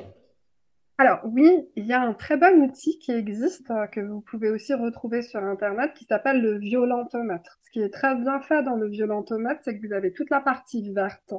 Alors 0.99 1.21
oui, 1.23 1.49
il 1.77 1.85
y 1.85 1.93
a 1.93 2.01
un 2.01 2.13
très 2.13 2.35
bon 2.35 2.61
outil 2.61 2.99
qui 2.99 3.13
existe, 3.13 3.71
que 3.93 4.01
vous 4.01 4.19
pouvez 4.19 4.49
aussi 4.49 4.73
retrouver 4.73 5.21
sur 5.21 5.41
Internet, 5.41 5.93
qui 5.93 6.03
s'appelle 6.03 6.41
le 6.41 6.57
violentomètre. 6.57 7.57
Ce 7.63 7.71
qui 7.71 7.79
est 7.79 7.89
très 7.89 8.15
bien 8.15 8.41
fait 8.41 8.63
dans 8.63 8.75
le 8.75 8.89
violentomètre, 8.89 9.61
c'est 9.63 9.79
que 9.79 9.87
vous 9.87 9.93
avez 9.93 10.11
toute 10.11 10.29
la 10.29 10.41
partie 10.41 10.91
verte, 10.91 11.33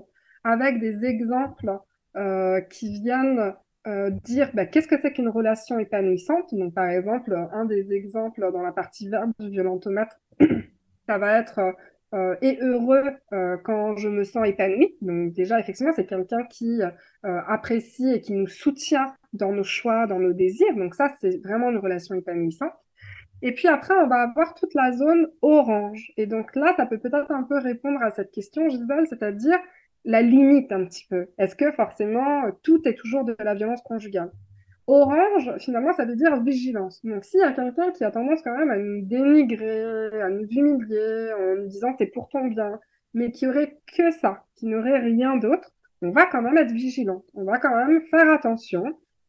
avec 0.45 0.81
des 0.81 1.05
exemples 1.05 1.79
euh, 2.17 2.63
qui 2.63 3.03
viennent 3.03 3.53
euh, 3.87 4.09
dire 4.25 4.51
bah, 4.55 4.65
qu'est-ce 4.65 4.89
que 4.89 4.99
c'est 4.99 5.13
qu'une 5.13 5.29
relation 5.29 5.79
épanouissante. 5.79 6.55
Donc, 6.55 6.73
par 6.73 6.89
exemple, 6.89 7.37
un 7.53 7.67
des 7.67 7.93
exemples 7.93 8.51
dans 8.53 8.63
la 8.63 8.73
partie 8.73 9.11
verte 9.11 9.29
du 9.41 9.51
violentomètre, 9.51 10.19
ça 11.07 11.19
va 11.19 11.39
être 11.39 11.61
euh, 12.13 12.35
et 12.43 12.59
heureux 12.61 13.05
euh, 13.33 13.57
quand 13.65 13.97
je 13.97 14.09
me 14.09 14.25
sens 14.25 14.47
épanouie. 14.47 14.97
Donc 15.01 15.33
déjà, 15.33 15.61
effectivement, 15.61 15.93
c'est 15.95 16.07
quelqu'un 16.07 16.45
qui 16.45 16.81
apprécie 17.23 18.11
et 18.11 18.21
qui 18.21 18.33
nous 18.33 18.47
soutient 18.47 19.15
dans 19.33 19.53
nos 19.53 19.65
choix, 19.65 20.07
dans 20.07 20.19
nos 20.19 20.33
désirs. 20.33 20.75
Donc 20.77 20.95
ça, 20.95 21.13
c'est 21.21 21.43
vraiment 21.43 21.71
une 21.71 21.79
relation 21.79 22.15
épanouissante. 22.15 22.73
Et 23.43 23.53
puis 23.53 23.69
après, 23.69 23.95
on 23.95 24.07
va 24.07 24.23
avoir 24.23 24.55
toute 24.55 24.75
la 24.75 24.93
zone 24.93 25.29
orange. 25.41 26.13
Et 26.17 26.27
donc 26.27 26.55
là, 26.57 26.75
ça 26.77 26.87
peut 26.87 26.99
peut-être 26.99 27.31
un 27.31 27.43
peu 27.43 27.59
répondre 27.59 28.03
à 28.03 28.11
cette 28.11 28.31
question, 28.33 28.69
Gisèle, 28.69 29.07
c'est-à-dire 29.09 29.59
la 30.05 30.23
limite 30.23 30.73
un 30.73 30.85
petit 30.85 31.07
peu. 31.09 31.29
Est-ce 31.39 31.55
que 31.55 31.73
forcément 31.73 32.51
tout 32.63 32.87
est 32.87 32.95
toujours 32.95 33.25
de 33.25 33.37
la 33.39 33.55
violence 33.55 33.83
conjugale? 33.83 34.31
Orange, 34.91 35.53
finalement, 35.59 35.93
ça 35.93 36.05
veut 36.05 36.17
dire 36.17 36.43
vigilance. 36.43 37.05
Donc, 37.05 37.25
s'il 37.25 37.41
y 37.41 37.45
a 37.45 37.53
quelqu'un 37.53 37.93
qui 37.93 38.03
a 38.03 38.11
tendance 38.11 38.43
quand 38.43 38.57
même 38.57 38.71
à 38.71 38.77
nous 38.77 39.03
dénigrer, 39.03 40.21
à 40.21 40.29
nous 40.29 40.47
humilier 40.47 41.33
en 41.39 41.57
nous 41.57 41.69
disant 41.69 41.95
c'est 41.97 42.07
pour 42.07 42.29
ton 42.29 42.47
bien, 42.47 42.81
mais 43.15 43.31
qui 43.31 43.47
aurait 43.47 43.79
que 43.97 44.11
ça, 44.11 44.45
qui 44.57 44.67
n'aurait 44.67 44.99
rien 44.99 45.37
d'autre, 45.37 45.71
on 46.03 46.11
va 46.11 46.27
quand 46.27 46.43
même 46.43 46.57
être 46.59 46.73
vigilant. 46.73 47.25
On 47.35 47.45
va 47.45 47.59
quand 47.59 47.75
même 47.75 48.03
faire 48.11 48.31
attention 48.31 48.85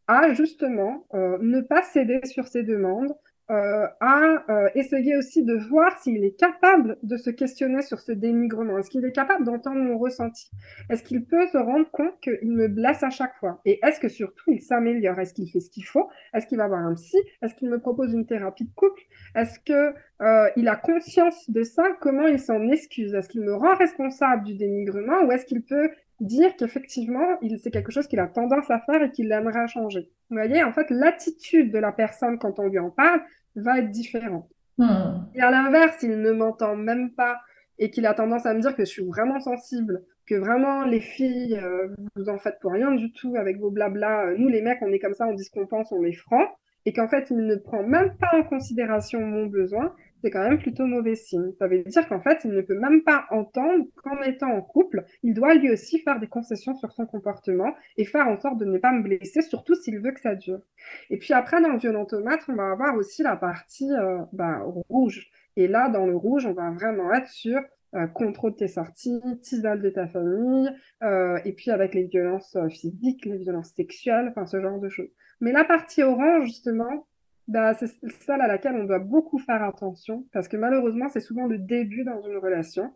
à 0.08 0.34
justement 0.34 1.06
euh, 1.14 1.38
ne 1.42 1.62
pas 1.62 1.84
céder 1.84 2.22
sur 2.26 2.48
ses 2.48 2.64
demandes, 2.64 3.14
euh, 3.52 3.86
à 4.00 4.46
euh, 4.50 4.70
essayer 4.76 5.18
aussi 5.18 5.44
de 5.44 5.56
voir 5.56 5.98
s'il 6.02 6.24
est 6.24 6.40
capable 6.40 6.98
de 7.04 7.18
se 7.18 7.30
questionner 7.30 7.82
sur 7.82 8.00
ce 8.00 8.14
dénigrement. 8.14 8.78
Est-ce 8.78 8.90
qu'il 8.90 9.04
est 9.04 9.12
capable 9.12 9.44
d'entendre 9.44 9.82
mon 9.82 9.98
ressenti? 9.98 10.50
Est-ce 10.90 11.04
qu'il 11.04 11.26
peut 11.26 11.48
se 11.48 11.58
rendre 11.58 11.90
compte 11.92 12.18
qu'il 12.22 12.50
me 12.50 12.70
blesse 12.70 13.04
à 13.04 13.10
chaque 13.10 13.36
fois? 13.36 13.60
Et 13.66 13.80
est-ce 13.84 14.00
que 14.00 14.08
surtout 14.08 14.52
il 14.52 14.62
s'améliore? 14.62 15.20
Est-ce 15.20 15.34
qu'il 15.34 15.50
fait 15.52 15.60
ce 15.60 15.70
qu'il 15.70 15.84
faut? 15.84 16.08
Est-ce 16.34 16.48
qu'il 16.48 16.60
va 16.60 16.70
voir 16.70 16.80
un 16.80 16.94
psy? 16.96 17.18
Est-ce 17.42 17.54
qu'il 17.56 17.70
me 17.70 17.80
propose 17.80 18.14
une 18.14 18.26
thérapie 18.26 18.64
de 18.64 18.74
couple? 18.74 19.02
Est-ce 19.36 19.60
que 19.60 19.94
euh, 20.22 20.68
a 20.72 20.76
conscience 20.78 21.50
de 21.50 21.64
ça? 21.64 21.84
Comment 22.00 22.28
il 22.28 22.40
s'en 22.40 22.62
excuse? 22.70 23.14
Est-ce 23.14 23.28
qu'il 23.28 23.42
me 23.42 23.54
rend 23.54 23.76
responsable 23.76 24.46
du 24.46 24.56
dénigrement? 24.56 25.24
Ou 25.26 25.32
est-ce 25.34 25.46
qu'il 25.46 25.62
peut 25.64 25.90
dire 26.22 26.56
qu'effectivement, 26.56 27.38
c'est 27.62 27.72
quelque 27.72 27.92
chose 27.92 28.08
qu'il 28.08 28.20
a 28.20 28.28
tendance 28.28 28.70
à 28.70 28.80
faire 28.80 29.02
et 29.02 29.12
qu'il 29.12 29.30
aimerait 29.32 29.68
changer? 29.68 30.10
Vous 30.30 30.38
voyez, 30.38 30.64
en 30.64 30.72
fait, 30.72 30.90
l'attitude 30.90 31.74
de 31.74 31.80
la 31.80 31.92
personne 31.92 32.40
quand 32.40 32.60
on 32.60 32.68
lui 32.68 32.80
en 32.80 32.90
parle, 32.90 33.22
va 33.56 33.80
être 33.80 33.92
différent. 33.92 34.48
Hmm. 34.78 35.26
Et 35.36 35.42
à 35.42 35.52
l'inverse, 35.52 35.98
s'il 36.00 36.20
ne 36.22 36.32
m'entend 36.32 36.76
même 36.76 37.12
pas 37.12 37.40
et 37.80 37.90
qu'il 37.90 38.06
a 38.06 38.14
tendance 38.14 38.46
à 38.46 38.54
me 38.54 38.62
dire 38.62 38.76
que 38.76 38.86
je 38.86 38.90
suis 38.90 39.04
vraiment 39.04 39.40
sensible, 39.40 40.04
que 40.28 40.36
vraiment 40.36 40.86
les 40.86 41.02
filles, 41.02 41.60
euh, 41.62 41.88
vous 42.16 42.30
en 42.30 42.38
faites 42.38 42.60
pour 42.62 42.72
rien 42.72 42.92
du 42.92 43.12
tout 43.12 43.36
avec 43.36 43.60
vos 43.60 43.72
blabla, 43.72 44.34
nous 44.38 44.48
les 44.48 44.62
mecs, 44.62 44.82
on 44.82 44.92
est 44.92 45.00
comme 45.00 45.14
ça, 45.14 45.28
on 45.28 45.34
dit 45.34 45.44
ce 45.44 45.52
qu'on 45.52 45.68
pense, 45.68 45.92
on 45.92 46.04
est 46.04 46.14
franc, 46.14 46.48
et 46.86 46.94
qu'en 46.94 47.08
fait, 47.08 47.30
il 47.32 47.46
ne 47.46 47.56
prend 47.56 47.84
même 47.84 48.16
pas 48.18 48.30
en 48.34 48.44
considération 48.44 49.20
mon 49.22 49.46
besoin, 49.46 49.94
c'est 50.22 50.32
quand 50.32 50.48
même 50.48 50.60
plutôt 50.60 50.86
mauvais 50.86 51.16
signe. 51.16 51.52
Ça 51.60 51.68
veut 51.68 51.84
dire 51.84 52.08
qu'en 52.08 52.22
fait, 52.22 52.40
il 52.44 52.52
ne 52.52 52.62
peut 52.62 52.78
même 52.78 53.04
pas 53.04 53.26
entendre 53.32 53.86
qu'en 53.96 54.22
étant 54.22 54.52
en 54.52 54.62
couple, 54.62 55.04
il 55.24 55.34
doit 55.34 55.54
lui 55.56 55.72
aussi 55.72 56.00
faire 56.00 56.20
des 56.20 56.28
concessions 56.28 56.76
sur 56.76 56.92
son 56.92 57.06
comportement 57.06 57.74
et 57.98 58.06
faire 58.06 58.28
en 58.28 58.40
sorte 58.40 58.58
de 58.58 58.66
ne 58.66 58.78
pas 58.78 58.92
me 58.92 59.02
blesser, 59.02 59.42
surtout 59.42 59.76
s'il 59.76 60.00
veut 60.00 60.12
que 60.12 60.22
ça 60.22 60.36
dure. 60.36 60.62
Et 61.10 61.18
puis 61.18 61.34
après, 61.34 61.62
dans 61.62 61.74
le 61.74 61.80
violentomètre, 61.80 62.46
on 62.50 62.56
va 62.56 62.72
avoir 62.72 62.96
aussi 62.96 63.24
la 63.24 63.36
partie 63.36 63.92
euh, 63.92 64.20
bah, 64.34 64.62
rouge. 64.90 65.30
Et 65.56 65.68
là, 65.68 65.90
dans 65.90 66.06
le 66.06 66.16
rouge, 66.16 66.46
on 66.46 66.54
va 66.54 66.72
vraiment 66.72 67.14
être 67.14 67.30
sur 67.30 67.60
euh, 67.96 68.08
contrôle 68.08 68.54
de 68.54 68.58
tes 68.58 68.68
sorties, 68.68 69.20
tisal 69.42 69.82
de 69.82 69.90
ta 69.90 70.08
famille, 70.08 70.70
euh, 71.04 71.40
et 71.44 71.54
puis 71.54 71.72
avec 71.72 71.94
les 71.94 72.06
violences 72.06 72.58
physiques, 72.70 73.26
les 73.26 73.38
violences 73.38 73.72
sexuelles, 73.74 74.30
enfin 74.30 74.46
ce 74.46 74.62
genre 74.62 74.80
de 74.80 74.90
choses. 74.90 75.10
Mais 75.42 75.52
la 75.52 75.66
partie 75.66 76.04
orange, 76.04 76.46
justement, 76.46 77.08
bah, 77.52 77.74
c'est 77.74 77.88
celle 78.22 78.42
à 78.42 78.48
laquelle 78.48 78.76
on 78.76 78.86
doit 78.86 79.00
beaucoup 79.00 79.38
faire 79.38 79.62
attention 79.62 80.26
parce 80.32 80.48
que 80.48 80.56
malheureusement, 80.56 81.10
c'est 81.10 81.20
souvent 81.20 81.48
le 81.48 81.58
début 81.58 82.04
dans 82.06 82.22
une 82.22 82.38
relation. 82.38 82.94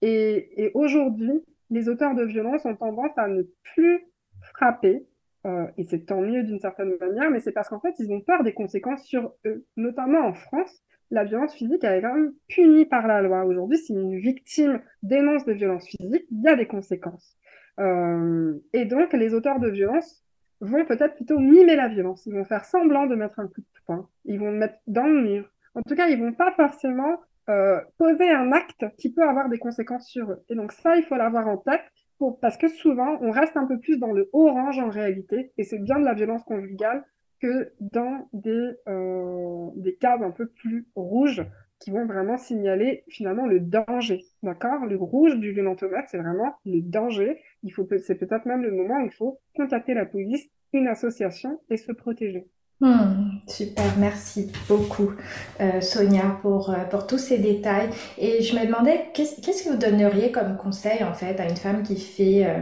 Et, 0.00 0.70
aujourd'hui, 0.74 1.32
les 1.70 1.88
auteurs 1.88 2.14
de 2.14 2.24
violence 2.24 2.64
ont 2.64 2.74
tendance 2.74 3.16
à 3.18 3.28
ne 3.28 3.42
plus 3.74 4.06
frapper, 4.54 5.06
euh, 5.46 5.66
et 5.76 5.84
c'est 5.84 6.06
tant 6.06 6.22
mieux 6.22 6.42
d'une 6.42 6.60
certaine 6.60 6.94
manière, 7.00 7.30
mais 7.30 7.40
c'est 7.40 7.52
parce 7.52 7.68
qu'en 7.68 7.80
fait, 7.80 7.94
ils 7.98 8.10
ont 8.10 8.20
peur 8.20 8.42
des 8.44 8.54
conséquences 8.54 9.04
sur 9.04 9.34
eux. 9.44 9.66
Notamment 9.76 10.20
en 10.20 10.32
France, 10.32 10.82
la 11.10 11.24
violence 11.24 11.54
physique 11.54 11.84
est 11.84 12.00
quand 12.00 12.14
même 12.14 12.32
punie 12.48 12.86
par 12.86 13.06
la 13.06 13.20
loi. 13.20 13.44
Aujourd'hui, 13.44 13.78
si 13.78 13.92
une 13.92 14.18
victime 14.18 14.80
dénonce 15.02 15.44
des 15.44 15.54
violences 15.54 15.86
physiques, 15.86 16.26
il 16.30 16.42
y 16.42 16.48
a 16.48 16.56
des 16.56 16.66
conséquences. 16.66 17.36
Euh, 17.78 18.54
et 18.72 18.86
donc, 18.86 19.12
les 19.12 19.34
auteurs 19.34 19.60
de 19.60 19.68
violence 19.68 20.24
vont 20.60 20.84
peut-être 20.84 21.16
plutôt 21.16 21.38
mimer 21.38 21.76
la 21.76 21.88
violence. 21.88 22.26
Ils 22.26 22.34
vont 22.34 22.44
faire 22.44 22.64
semblant 22.64 23.06
de 23.06 23.14
mettre 23.14 23.40
un 23.40 23.46
coup 23.46 23.60
de 23.60 23.66
poing. 23.86 24.08
Ils 24.24 24.38
vont 24.38 24.50
le 24.50 24.58
mettre 24.58 24.78
dans 24.86 25.06
le 25.06 25.22
mur. 25.22 25.50
En 25.74 25.82
tout 25.82 25.94
cas, 25.94 26.08
ils 26.08 26.18
vont 26.18 26.32
pas 26.32 26.52
forcément 26.52 27.20
euh, 27.48 27.80
poser 27.96 28.30
un 28.30 28.52
acte 28.52 28.84
qui 28.98 29.12
peut 29.12 29.22
avoir 29.22 29.48
des 29.48 29.58
conséquences 29.58 30.06
sur 30.06 30.30
eux. 30.30 30.44
Et 30.48 30.54
donc 30.54 30.72
ça, 30.72 30.96
il 30.96 31.02
faut 31.04 31.16
l'avoir 31.16 31.48
en 31.48 31.56
tête 31.56 31.84
pour, 32.18 32.40
parce 32.40 32.56
que 32.56 32.68
souvent, 32.68 33.16
on 33.22 33.30
reste 33.30 33.56
un 33.56 33.66
peu 33.66 33.78
plus 33.78 33.98
dans 33.98 34.12
le 34.12 34.28
orange 34.32 34.78
en 34.78 34.90
réalité, 34.90 35.52
et 35.56 35.64
c'est 35.64 35.78
bien 35.78 35.98
de 35.98 36.04
la 36.04 36.14
violence 36.14 36.42
conjugale 36.42 37.04
que 37.40 37.72
dans 37.80 38.28
des, 38.32 38.72
euh, 38.88 39.68
des 39.76 39.94
cases 39.94 40.20
un 40.20 40.32
peu 40.32 40.46
plus 40.46 40.88
rouges 40.94 41.42
qui 41.80 41.90
vont 41.90 42.06
vraiment 42.06 42.36
signaler 42.36 43.04
finalement 43.08 43.46
le 43.46 43.60
danger. 43.60 44.24
D'accord? 44.42 44.86
Le 44.86 44.96
rouge 44.96 45.36
du 45.36 45.52
violentomètre, 45.52 46.08
c'est 46.10 46.18
vraiment 46.18 46.54
le 46.64 46.80
danger. 46.80 47.40
Il 47.62 47.72
faut, 47.72 47.86
c'est 48.04 48.16
peut-être 48.16 48.46
même 48.46 48.62
le 48.62 48.72
moment 48.72 49.02
où 49.02 49.06
il 49.06 49.12
faut 49.12 49.40
contacter 49.56 49.94
la 49.94 50.06
police, 50.06 50.48
une 50.72 50.88
association 50.88 51.60
et 51.70 51.76
se 51.76 51.92
protéger. 51.92 52.46
Hmm, 52.80 53.40
super, 53.48 53.98
merci 53.98 54.52
beaucoup 54.68 55.12
euh, 55.60 55.80
Sonia 55.80 56.38
pour, 56.42 56.70
euh, 56.70 56.84
pour 56.84 57.08
tous 57.08 57.18
ces 57.18 57.38
détails. 57.38 57.90
Et 58.18 58.42
je 58.42 58.56
me 58.56 58.64
demandais, 58.66 59.06
qu'est-ce, 59.14 59.40
qu'est-ce 59.40 59.64
que 59.64 59.70
vous 59.70 59.78
donneriez 59.78 60.30
comme 60.30 60.56
conseil 60.56 61.02
en 61.02 61.12
fait 61.12 61.40
à 61.40 61.48
une 61.48 61.56
femme 61.56 61.82
qui 61.82 61.98
fait, 61.98 62.46
euh, 62.46 62.60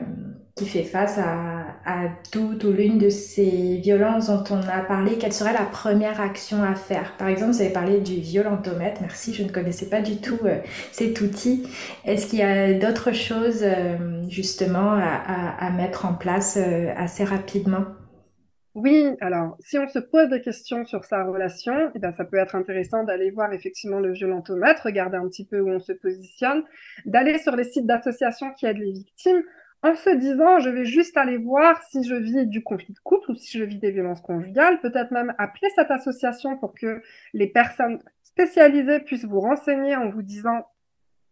qui 0.57 0.65
fait 0.65 0.85
face 0.85 1.19
à, 1.19 1.67
à 1.85 2.09
toute 2.33 2.65
ou 2.65 2.73
l'une 2.73 2.97
de 2.97 3.11
ces 3.11 3.77
violences 3.77 4.29
dont 4.29 4.43
on 4.51 4.61
a 4.61 4.81
parlé, 4.81 5.19
quelle 5.19 5.35
serait 5.35 5.53
la 5.53 5.67
première 5.67 6.19
action 6.19 6.63
à 6.63 6.75
faire? 6.75 7.15
Par 7.19 7.29
exemple, 7.29 7.53
vous 7.53 7.61
avez 7.61 7.73
parlé 7.75 8.01
du 8.01 8.15
violentomètre, 8.15 9.03
merci, 9.03 9.35
je 9.35 9.43
ne 9.43 9.51
connaissais 9.51 9.91
pas 9.91 10.01
du 10.01 10.17
tout 10.17 10.39
euh, 10.47 10.61
cet 10.93 11.21
outil. 11.21 11.69
Est-ce 12.07 12.27
qu'il 12.27 12.39
y 12.39 12.43
a 12.43 12.73
d'autres 12.73 13.13
choses 13.13 13.63
euh, 13.63 14.23
justement 14.31 14.93
à, 14.93 15.57
à, 15.61 15.71
mettre 15.73 16.07
en 16.07 16.15
place 16.15 16.57
euh, 16.57 16.91
assez 16.97 17.25
rapidement? 17.25 17.85
Oui, 18.75 19.11
alors 19.21 19.59
si 19.61 19.79
on 19.79 19.89
se 19.89 19.99
pose 19.99 20.31
des 20.31 20.41
questions 20.41 20.87
sur 20.87 21.05
sa 21.05 21.25
relation, 21.25 21.91
eh 21.95 21.99
bien, 21.99 22.13
ça 22.13 22.25
peut 22.25 22.39
être 22.39 22.55
intéressant 22.55 23.05
d'aller 23.05 23.31
voir 23.31 23.53
effectivement 23.53 24.01
le 24.01 24.13
violentomètre, 24.13 24.85
regarder 24.85 25.19
un 25.19 25.29
petit 25.29 25.45
peu 25.45 25.61
où 25.61 25.69
on 25.69 25.81
se 25.81 25.93
positionne, 25.93 26.63
d'aller 27.05 27.39
sur 27.39 27.55
les 27.57 27.65
sites 27.65 27.87
d'associations 27.87 28.55
qui 28.55 28.65
aident 28.65 28.79
les 28.79 28.93
victimes 28.93 29.43
en 29.87 29.95
se 29.95 30.11
disant, 30.11 30.59
je 30.59 30.71
vais 30.71 30.85
juste 30.85 31.17
aller 31.17 31.39
voir 31.39 31.83
si 31.85 32.03
je 32.03 32.15
vis 32.15 32.47
du 32.47 32.63
conflit 32.63 32.93
de 32.93 32.99
couple 33.01 33.31
ou 33.31 33.35
si 33.35 33.59
je 33.59 33.65
vis 33.65 33.79
des 33.79 33.91
violences 33.91 34.21
conjugales, 34.21 34.81
peut-être 34.81 35.11
même 35.13 35.35
appeler 35.39 35.69
cette 35.75 35.91
association 35.91 36.57
pour 36.59 36.75
que 36.75 37.03
les 37.33 37.47
personnes 37.47 38.01
spécialisées 38.23 39.01
puissent 39.01 39.25
vous 39.25 39.41
renseigner 39.41 39.97
en 39.97 40.09
vous 40.09 40.23
disant 40.23 40.67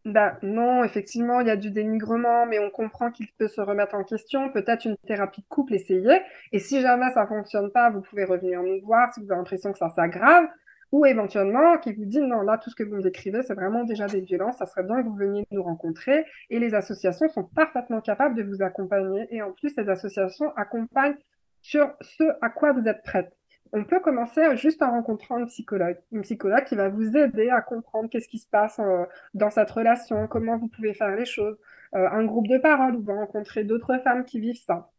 bah, 0.04 0.36
non, 0.42 0.84
effectivement, 0.84 1.40
il 1.40 1.46
y 1.46 1.50
a 1.50 1.56
du 1.56 1.70
dénigrement, 1.70 2.44
mais 2.44 2.58
on 2.58 2.70
comprend 2.70 3.10
qu'il 3.10 3.26
peut 3.38 3.48
se 3.48 3.62
remettre 3.62 3.94
en 3.94 4.04
question. 4.04 4.50
Peut-être 4.50 4.84
une 4.84 4.96
thérapie 5.06 5.40
de 5.40 5.46
couple, 5.48 5.74
essayer. 5.74 6.20
Et 6.52 6.58
si 6.58 6.82
jamais 6.82 7.10
ça 7.14 7.26
fonctionne 7.26 7.70
pas, 7.70 7.88
vous 7.88 8.02
pouvez 8.02 8.24
revenir 8.24 8.62
nous 8.62 8.80
voir 8.84 9.12
si 9.14 9.20
vous 9.20 9.32
avez 9.32 9.38
l'impression 9.38 9.72
que 9.72 9.78
ça 9.78 9.88
s'aggrave. 9.88 10.44
Ou 10.94 11.06
éventuellement, 11.06 11.76
qui 11.78 11.92
vous 11.92 12.04
dit 12.04 12.20
non, 12.20 12.42
là, 12.42 12.56
tout 12.56 12.70
ce 12.70 12.76
que 12.76 12.84
vous 12.84 12.94
me 12.94 13.02
décrivez, 13.02 13.42
c'est 13.42 13.54
vraiment 13.54 13.82
déjà 13.82 14.06
des 14.06 14.20
violences. 14.20 14.58
Ça 14.58 14.66
serait 14.66 14.84
bien 14.84 15.02
que 15.02 15.08
vous 15.08 15.16
veniez 15.16 15.44
nous 15.50 15.64
rencontrer. 15.64 16.24
Et 16.50 16.60
les 16.60 16.72
associations 16.72 17.28
sont 17.30 17.42
parfaitement 17.42 18.00
capables 18.00 18.36
de 18.36 18.44
vous 18.44 18.62
accompagner. 18.62 19.26
Et 19.30 19.42
en 19.42 19.50
plus, 19.50 19.76
les 19.76 19.88
associations 19.88 20.52
accompagnent 20.54 21.16
sur 21.62 21.92
ce 22.00 22.22
à 22.40 22.48
quoi 22.48 22.72
vous 22.72 22.86
êtes 22.86 23.02
prête 23.02 23.34
on 23.72 23.82
peut 23.82 23.98
commencer 23.98 24.56
juste 24.56 24.82
en 24.82 24.92
rencontrant 24.92 25.42
un 25.42 25.46
psychologue, 25.46 25.98
une 26.12 26.22
psychologue 26.22 26.62
qui 26.62 26.76
va 26.76 26.90
vous 26.90 27.16
aider 27.16 27.50
à 27.50 27.60
comprendre 27.60 28.08
qu'est-ce 28.08 28.28
qui 28.28 28.38
se 28.38 28.48
passe 28.48 28.78
euh, 28.78 29.04
dans 29.34 29.50
cette 29.50 29.72
relation, 29.72 30.28
comment 30.28 30.56
vous 30.56 30.68
pouvez 30.68 30.94
faire 30.94 31.16
les 31.16 31.24
choses, 31.24 31.56
euh, 31.96 32.08
un 32.08 32.24
groupe 32.24 32.46
de 32.46 32.58
parole 32.58 32.94
où 32.94 33.02
vous 33.02 33.14
rencontrez 33.14 33.64
d'autres 33.64 33.98
femmes 34.04 34.24
qui 34.24 34.38
vivent 34.38 34.62
ça. 34.64 34.92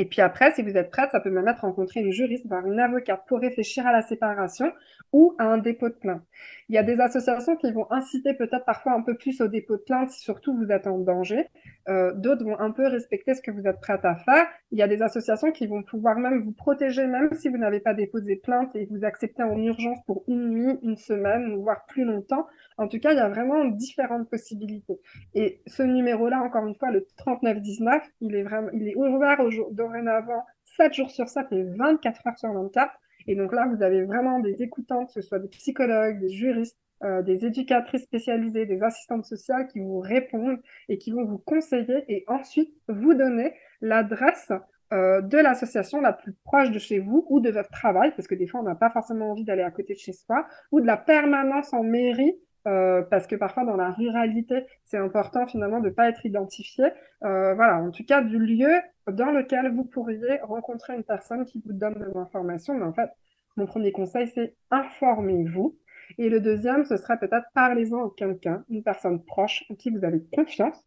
Et 0.00 0.06
puis 0.06 0.22
après, 0.22 0.50
si 0.52 0.62
vous 0.62 0.78
êtes 0.78 0.90
prête, 0.90 1.10
ça 1.10 1.20
peut 1.20 1.28
même 1.28 1.46
être 1.46 1.60
rencontrer 1.60 2.00
une 2.00 2.10
juriste, 2.10 2.46
voire 2.46 2.66
une 2.66 2.80
avocate 2.80 3.22
pour 3.28 3.38
réfléchir 3.38 3.86
à 3.86 3.92
la 3.92 4.00
séparation 4.00 4.72
ou 5.12 5.36
à 5.38 5.44
un 5.44 5.58
dépôt 5.58 5.90
de 5.90 5.94
plainte. 5.94 6.22
Il 6.70 6.74
y 6.74 6.78
a 6.78 6.84
des 6.84 7.00
associations 7.00 7.56
qui 7.56 7.72
vont 7.72 7.90
inciter 7.90 8.32
peut-être 8.32 8.64
parfois 8.64 8.92
un 8.92 9.02
peu 9.02 9.16
plus 9.16 9.40
au 9.40 9.48
dépôt 9.48 9.76
de 9.76 9.82
plainte 9.82 10.12
si 10.12 10.20
surtout 10.20 10.56
vous 10.56 10.70
êtes 10.70 10.86
en 10.86 10.98
danger. 10.98 11.48
Euh, 11.88 12.12
d'autres 12.14 12.44
vont 12.44 12.60
un 12.60 12.70
peu 12.70 12.86
respecter 12.86 13.34
ce 13.34 13.42
que 13.42 13.50
vous 13.50 13.66
êtes 13.66 13.80
prête 13.80 14.04
à 14.04 14.14
faire. 14.14 14.46
Il 14.70 14.78
y 14.78 14.82
a 14.82 14.86
des 14.86 15.02
associations 15.02 15.50
qui 15.50 15.66
vont 15.66 15.82
pouvoir 15.82 16.16
même 16.16 16.44
vous 16.44 16.52
protéger, 16.52 17.08
même 17.08 17.34
si 17.34 17.48
vous 17.48 17.56
n'avez 17.56 17.80
pas 17.80 17.92
déposé 17.92 18.36
plainte 18.36 18.70
et 18.76 18.86
vous 18.88 19.04
acceptez 19.04 19.42
en 19.42 19.58
urgence 19.58 19.98
pour 20.06 20.22
une 20.28 20.50
nuit, 20.50 20.78
une 20.84 20.96
semaine, 20.96 21.56
voire 21.56 21.84
plus 21.86 22.04
longtemps. 22.04 22.46
En 22.78 22.86
tout 22.86 23.00
cas, 23.00 23.10
il 23.10 23.16
y 23.16 23.20
a 23.20 23.28
vraiment 23.28 23.64
différentes 23.64 24.30
possibilités. 24.30 25.00
Et 25.34 25.62
ce 25.66 25.82
numéro-là, 25.82 26.40
encore 26.40 26.68
une 26.68 26.76
fois, 26.76 26.92
le 26.92 27.04
3919, 27.16 28.00
il 28.20 28.36
est 28.36 28.44
vraiment, 28.44 28.70
il 28.74 28.86
est 28.86 28.94
ouvert 28.94 29.38
dorénavant 29.72 30.44
7 30.76 30.94
jours 30.94 31.10
sur 31.10 31.28
7 31.28 31.46
et 31.50 31.64
24 31.64 32.28
heures 32.28 32.38
sur 32.38 32.52
24. 32.52 32.92
Et 33.26 33.34
donc 33.34 33.52
là, 33.52 33.66
vous 33.66 33.82
avez 33.82 34.04
vraiment 34.04 34.40
des 34.40 34.62
écoutants, 34.62 35.06
que 35.06 35.12
ce 35.12 35.20
soit 35.20 35.38
des 35.38 35.48
psychologues, 35.48 36.20
des 36.20 36.30
juristes, 36.30 36.78
euh, 37.02 37.22
des 37.22 37.46
éducatrices 37.46 38.02
spécialisées, 38.02 38.66
des 38.66 38.82
assistantes 38.82 39.24
sociales 39.24 39.66
qui 39.68 39.80
vous 39.80 40.00
répondent 40.00 40.60
et 40.88 40.98
qui 40.98 41.12
vont 41.12 41.24
vous 41.24 41.38
conseiller 41.38 42.04
et 42.08 42.24
ensuite 42.28 42.74
vous 42.88 43.14
donner 43.14 43.54
l'adresse 43.80 44.52
euh, 44.92 45.22
de 45.22 45.38
l'association 45.38 46.00
la 46.00 46.12
plus 46.12 46.34
proche 46.44 46.70
de 46.70 46.78
chez 46.78 46.98
vous 46.98 47.24
ou 47.30 47.40
de 47.40 47.50
votre 47.50 47.70
travail, 47.70 48.12
parce 48.16 48.26
que 48.26 48.34
des 48.34 48.46
fois, 48.46 48.60
on 48.60 48.64
n'a 48.64 48.74
pas 48.74 48.90
forcément 48.90 49.30
envie 49.30 49.44
d'aller 49.44 49.62
à 49.62 49.70
côté 49.70 49.94
de 49.94 49.98
chez 49.98 50.12
soi, 50.12 50.46
ou 50.72 50.80
de 50.80 50.86
la 50.86 50.96
permanence 50.96 51.72
en 51.72 51.84
mairie 51.84 52.36
euh, 52.66 53.02
parce 53.02 53.26
que 53.26 53.36
parfois 53.36 53.64
dans 53.64 53.76
la 53.76 53.90
ruralité, 53.90 54.66
c'est 54.84 54.98
important 54.98 55.46
finalement 55.46 55.80
de 55.80 55.88
ne 55.88 55.94
pas 55.94 56.08
être 56.08 56.26
identifié. 56.26 56.84
Euh, 57.24 57.54
voilà, 57.54 57.78
en 57.78 57.90
tout 57.90 58.04
cas 58.04 58.22
du 58.22 58.38
lieu 58.38 58.80
dans 59.10 59.30
lequel 59.30 59.74
vous 59.74 59.84
pourriez 59.84 60.38
rencontrer 60.42 60.94
une 60.94 61.04
personne 61.04 61.44
qui 61.46 61.62
vous 61.64 61.72
donne 61.72 61.94
des 61.94 62.16
informations. 62.16 62.74
Mais 62.74 62.84
en 62.84 62.92
fait, 62.92 63.10
mon 63.56 63.66
premier 63.66 63.92
conseil, 63.92 64.28
c'est 64.28 64.54
informez-vous. 64.70 65.76
Et 66.18 66.28
le 66.28 66.40
deuxième, 66.40 66.84
ce 66.84 66.96
serait 66.96 67.18
peut-être 67.18 67.46
parlez-en 67.54 68.08
à 68.08 68.12
quelqu'un, 68.16 68.64
une 68.68 68.82
personne 68.82 69.24
proche 69.24 69.64
en 69.70 69.74
qui 69.74 69.90
vous 69.90 70.04
avez 70.04 70.22
confiance. 70.32 70.84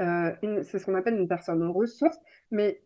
Euh, 0.00 0.32
c'est 0.62 0.78
ce 0.78 0.86
qu'on 0.86 0.94
appelle 0.94 1.18
une 1.18 1.28
personne 1.28 1.62
ressource, 1.68 2.18
mais 2.50 2.82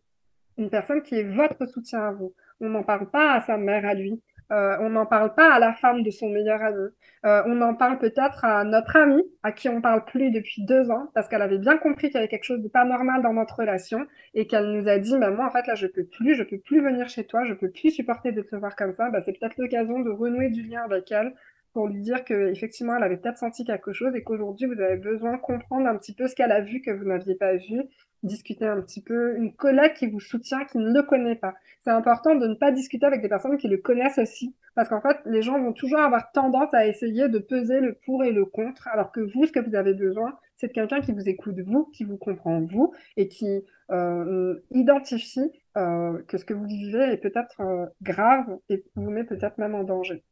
une 0.57 0.69
personne 0.69 1.01
qui 1.01 1.15
est 1.15 1.23
votre 1.23 1.65
soutien 1.65 2.01
à 2.01 2.11
vous. 2.11 2.33
On 2.59 2.69
n'en 2.69 2.83
parle 2.83 3.09
pas 3.09 3.33
à 3.33 3.41
sa 3.41 3.57
mère 3.57 3.85
à 3.85 3.93
lui, 3.93 4.21
euh, 4.51 4.77
on 4.79 4.89
n'en 4.91 5.05
parle 5.05 5.33
pas 5.35 5.53
à 5.53 5.59
la 5.59 5.73
femme 5.73 6.03
de 6.03 6.09
son 6.09 6.29
meilleur 6.29 6.61
ami. 6.61 6.87
Euh, 7.25 7.43
on 7.45 7.61
en 7.61 7.73
parle 7.75 7.99
peut-être 7.99 8.45
à 8.45 8.63
notre 8.63 8.95
amie, 8.95 9.23
à 9.43 9.51
qui 9.51 9.67
on 9.67 9.81
parle 9.81 10.05
plus 10.05 10.31
depuis 10.31 10.63
deux 10.65 10.89
ans, 10.89 11.09
parce 11.13 11.27
qu'elle 11.27 11.41
avait 11.41 11.57
bien 11.57 11.77
compris 11.77 12.07
qu'il 12.07 12.15
y 12.15 12.19
avait 12.19 12.29
quelque 12.29 12.45
chose 12.45 12.61
de 12.61 12.69
pas 12.69 12.85
normal 12.85 13.21
dans 13.21 13.33
notre 13.33 13.57
relation 13.59 14.05
et 14.33 14.47
qu'elle 14.47 14.71
nous 14.71 14.87
a 14.87 14.99
dit, 14.99 15.17
moi, 15.17 15.45
en 15.45 15.51
fait, 15.51 15.67
là, 15.67 15.75
je 15.75 15.87
peux 15.87 16.05
plus, 16.05 16.35
je 16.35 16.43
peux 16.43 16.59
plus 16.59 16.81
venir 16.81 17.09
chez 17.09 17.25
toi, 17.25 17.43
je 17.43 17.53
peux 17.53 17.69
plus 17.69 17.91
supporter 17.91 18.31
de 18.31 18.41
te 18.41 18.55
voir 18.55 18.75
comme 18.75 18.93
ça. 18.93 19.09
Bah, 19.09 19.21
c'est 19.25 19.37
peut-être 19.37 19.57
l'occasion 19.57 19.99
de 19.99 20.09
renouer 20.09 20.49
du 20.49 20.63
lien 20.63 20.83
avec 20.83 21.11
elle 21.11 21.33
pour 21.73 21.87
lui 21.87 22.01
dire 22.01 22.23
qu'effectivement, 22.23 22.95
elle 22.95 23.03
avait 23.03 23.17
peut-être 23.17 23.37
senti 23.37 23.63
quelque 23.63 23.93
chose 23.93 24.15
et 24.15 24.23
qu'aujourd'hui, 24.23 24.65
vous 24.65 24.81
avez 24.81 24.97
besoin 24.97 25.33
de 25.35 25.41
comprendre 25.41 25.87
un 25.87 25.95
petit 25.97 26.13
peu 26.13 26.27
ce 26.27 26.33
qu'elle 26.33 26.51
a 26.51 26.61
vu 26.61 26.81
que 26.81 26.89
vous 26.89 27.05
n'aviez 27.05 27.35
pas 27.35 27.55
vu 27.55 27.83
discuter 28.27 28.65
un 28.65 28.81
petit 28.81 29.01
peu, 29.01 29.35
une 29.37 29.53
collègue 29.53 29.93
qui 29.93 30.07
vous 30.07 30.19
soutient, 30.19 30.65
qui 30.65 30.77
ne 30.77 30.93
le 30.93 31.03
connaît 31.03 31.35
pas. 31.35 31.55
C'est 31.79 31.91
important 31.91 32.35
de 32.35 32.45
ne 32.47 32.53
pas 32.53 32.71
discuter 32.71 33.05
avec 33.05 33.21
des 33.21 33.29
personnes 33.29 33.57
qui 33.57 33.67
le 33.67 33.77
connaissent 33.77 34.19
aussi, 34.19 34.55
parce 34.75 34.89
qu'en 34.89 35.01
fait, 35.01 35.17
les 35.25 35.41
gens 35.41 35.59
vont 35.59 35.73
toujours 35.73 35.99
avoir 35.99 36.31
tendance 36.31 36.73
à 36.73 36.85
essayer 36.85 37.29
de 37.29 37.39
peser 37.39 37.79
le 37.79 37.93
pour 38.05 38.23
et 38.23 38.31
le 38.31 38.45
contre, 38.45 38.87
alors 38.89 39.11
que 39.11 39.21
vous, 39.21 39.45
ce 39.45 39.51
que 39.51 39.59
vous 39.59 39.75
avez 39.75 39.93
besoin, 39.93 40.37
c'est 40.57 40.67
de 40.67 40.73
quelqu'un 40.73 41.01
qui 41.01 41.13
vous 41.13 41.27
écoute 41.27 41.59
vous, 41.59 41.85
qui 41.93 42.03
vous 42.03 42.17
comprend 42.17 42.61
vous, 42.61 42.93
et 43.15 43.27
qui 43.27 43.63
euh, 43.91 44.59
identifie 44.71 45.51
euh, 45.77 46.21
que 46.27 46.37
ce 46.37 46.45
que 46.45 46.53
vous 46.53 46.65
vivez 46.65 47.11
est 47.11 47.17
peut-être 47.17 47.61
euh, 47.61 47.85
grave 48.01 48.57
et 48.69 48.83
vous 48.95 49.09
met 49.09 49.23
peut-être 49.23 49.57
même 49.57 49.75
en 49.75 49.83
danger. 49.83 50.23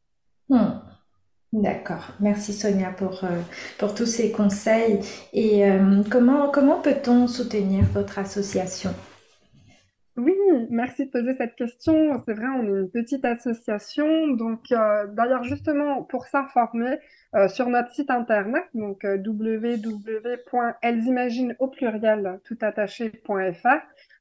Hmm. 0.48 0.80
D'accord. 1.52 2.12
Merci 2.20 2.52
Sonia 2.52 2.90
pour, 2.90 3.22
euh, 3.24 3.40
pour 3.78 3.94
tous 3.94 4.06
ces 4.06 4.32
conseils. 4.32 4.98
Et 5.32 5.64
euh, 5.64 6.02
comment, 6.10 6.50
comment 6.50 6.80
peut-on 6.80 7.28
soutenir 7.28 7.84
votre 7.94 8.18
association? 8.18 8.90
Oui, 10.16 10.34
merci 10.70 11.06
de 11.06 11.10
poser 11.10 11.34
cette 11.36 11.54
question. 11.56 12.22
C'est 12.26 12.34
vrai, 12.34 12.46
on 12.58 12.64
est 12.64 12.80
une 12.80 12.90
petite 12.90 13.24
association. 13.24 14.26
Donc, 14.28 14.72
euh, 14.72 15.06
d'ailleurs, 15.08 15.44
justement, 15.44 16.02
pour 16.02 16.26
s'informer, 16.26 16.98
sur 17.48 17.68
notre 17.68 17.90
site 17.90 18.10
internet, 18.10 18.64
donc 18.72 19.04
www.ellesimagine 19.04 21.54
au 21.58 21.68
pluriel 21.68 22.40
toutattaché.fr, 22.44 23.76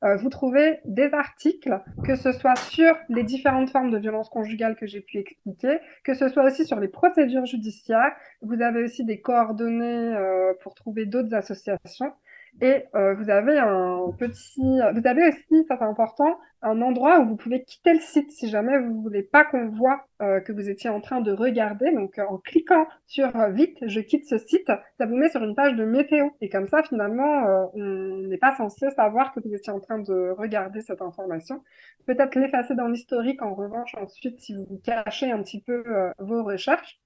euh, 0.06 0.18
vous 0.18 0.30
trouvez 0.30 0.80
des 0.86 1.14
articles, 1.14 1.82
que 2.04 2.16
ce 2.16 2.32
soit 2.32 2.56
sur 2.56 2.96
les 3.10 3.24
différentes 3.24 3.72
formes 3.72 3.90
de 3.90 3.98
violence 3.98 4.30
conjugale 4.30 4.76
que 4.76 4.86
j'ai 4.86 5.02
pu 5.02 5.18
expliquer, 5.18 5.80
que 6.04 6.14
ce 6.14 6.30
soit 6.30 6.44
aussi 6.44 6.66
sur 6.66 6.80
les 6.80 6.88
procédures 6.88 7.46
judiciaires. 7.46 8.12
Vous 8.42 8.62
avez 8.62 8.84
aussi 8.84 9.04
des 9.04 9.20
coordonnées 9.20 10.16
euh, 10.16 10.54
pour 10.62 10.76
trouver 10.76 11.06
d'autres 11.06 11.34
associations. 11.34 12.14
Et 12.62 12.86
euh, 12.96 13.14
vous 13.16 13.30
avez 13.30 13.58
un 13.58 14.12
petit, 14.18 14.62
vous 14.94 15.08
avez 15.08 15.28
aussi, 15.28 15.66
ça 15.68 15.76
c'est 15.78 15.84
important, 15.84 16.40
un 16.62 16.82
endroit 16.82 17.20
où 17.20 17.28
vous 17.28 17.36
pouvez 17.36 17.64
quitter 17.64 17.94
le 17.94 18.00
site 18.00 18.32
si 18.32 18.48
jamais 18.50 18.80
vous 18.80 19.02
voulez 19.02 19.24
pas 19.24 19.44
qu'on 19.44 19.68
voit 19.68 20.08
euh, 20.22 20.40
que 20.40 20.54
vous 20.54 20.70
étiez 20.70 20.90
en 20.90 21.02
train 21.02 21.20
de 21.20 21.34
regarder. 21.34 21.92
Donc 21.92 22.18
euh, 22.18 22.24
en 22.30 22.38
cliquant 22.38 22.88
sur 23.08 23.30
vite, 23.50 23.78
je 23.86 24.00
quitte 24.00 24.26
ce 24.26 24.38
site, 24.38 24.72
ça 24.98 25.06
vous 25.06 25.16
met 25.16 25.30
sur 25.30 25.44
une 25.44 25.54
page 25.54 25.76
de 25.76 25.84
météo. 25.84 26.30
Et 26.40 26.50
comme 26.50 26.68
ça, 26.70 26.82
finalement, 26.84 27.70
on 27.74 28.28
n'est 28.28 28.38
pas 28.38 28.56
censé 28.56 28.90
savoir 28.92 29.34
que 29.34 29.42
vous 29.42 29.54
étiez 29.54 29.74
en 29.74 29.82
train 29.82 30.00
de 30.00 30.34
regarder 30.38 30.82
cette 30.82 31.02
information. 31.02 31.62
Peut-être 32.06 32.36
l'effacer 32.36 32.76
dans 32.76 32.88
l'historique 32.88 33.42
en 33.42 33.54
revanche 33.54 33.96
ensuite 34.02 34.40
si 34.40 34.56
vous 34.56 34.80
cachez 34.84 35.30
un 35.32 35.42
petit 35.42 35.62
peu 35.62 35.84
vos 36.20 36.44
recherches. 36.44 37.00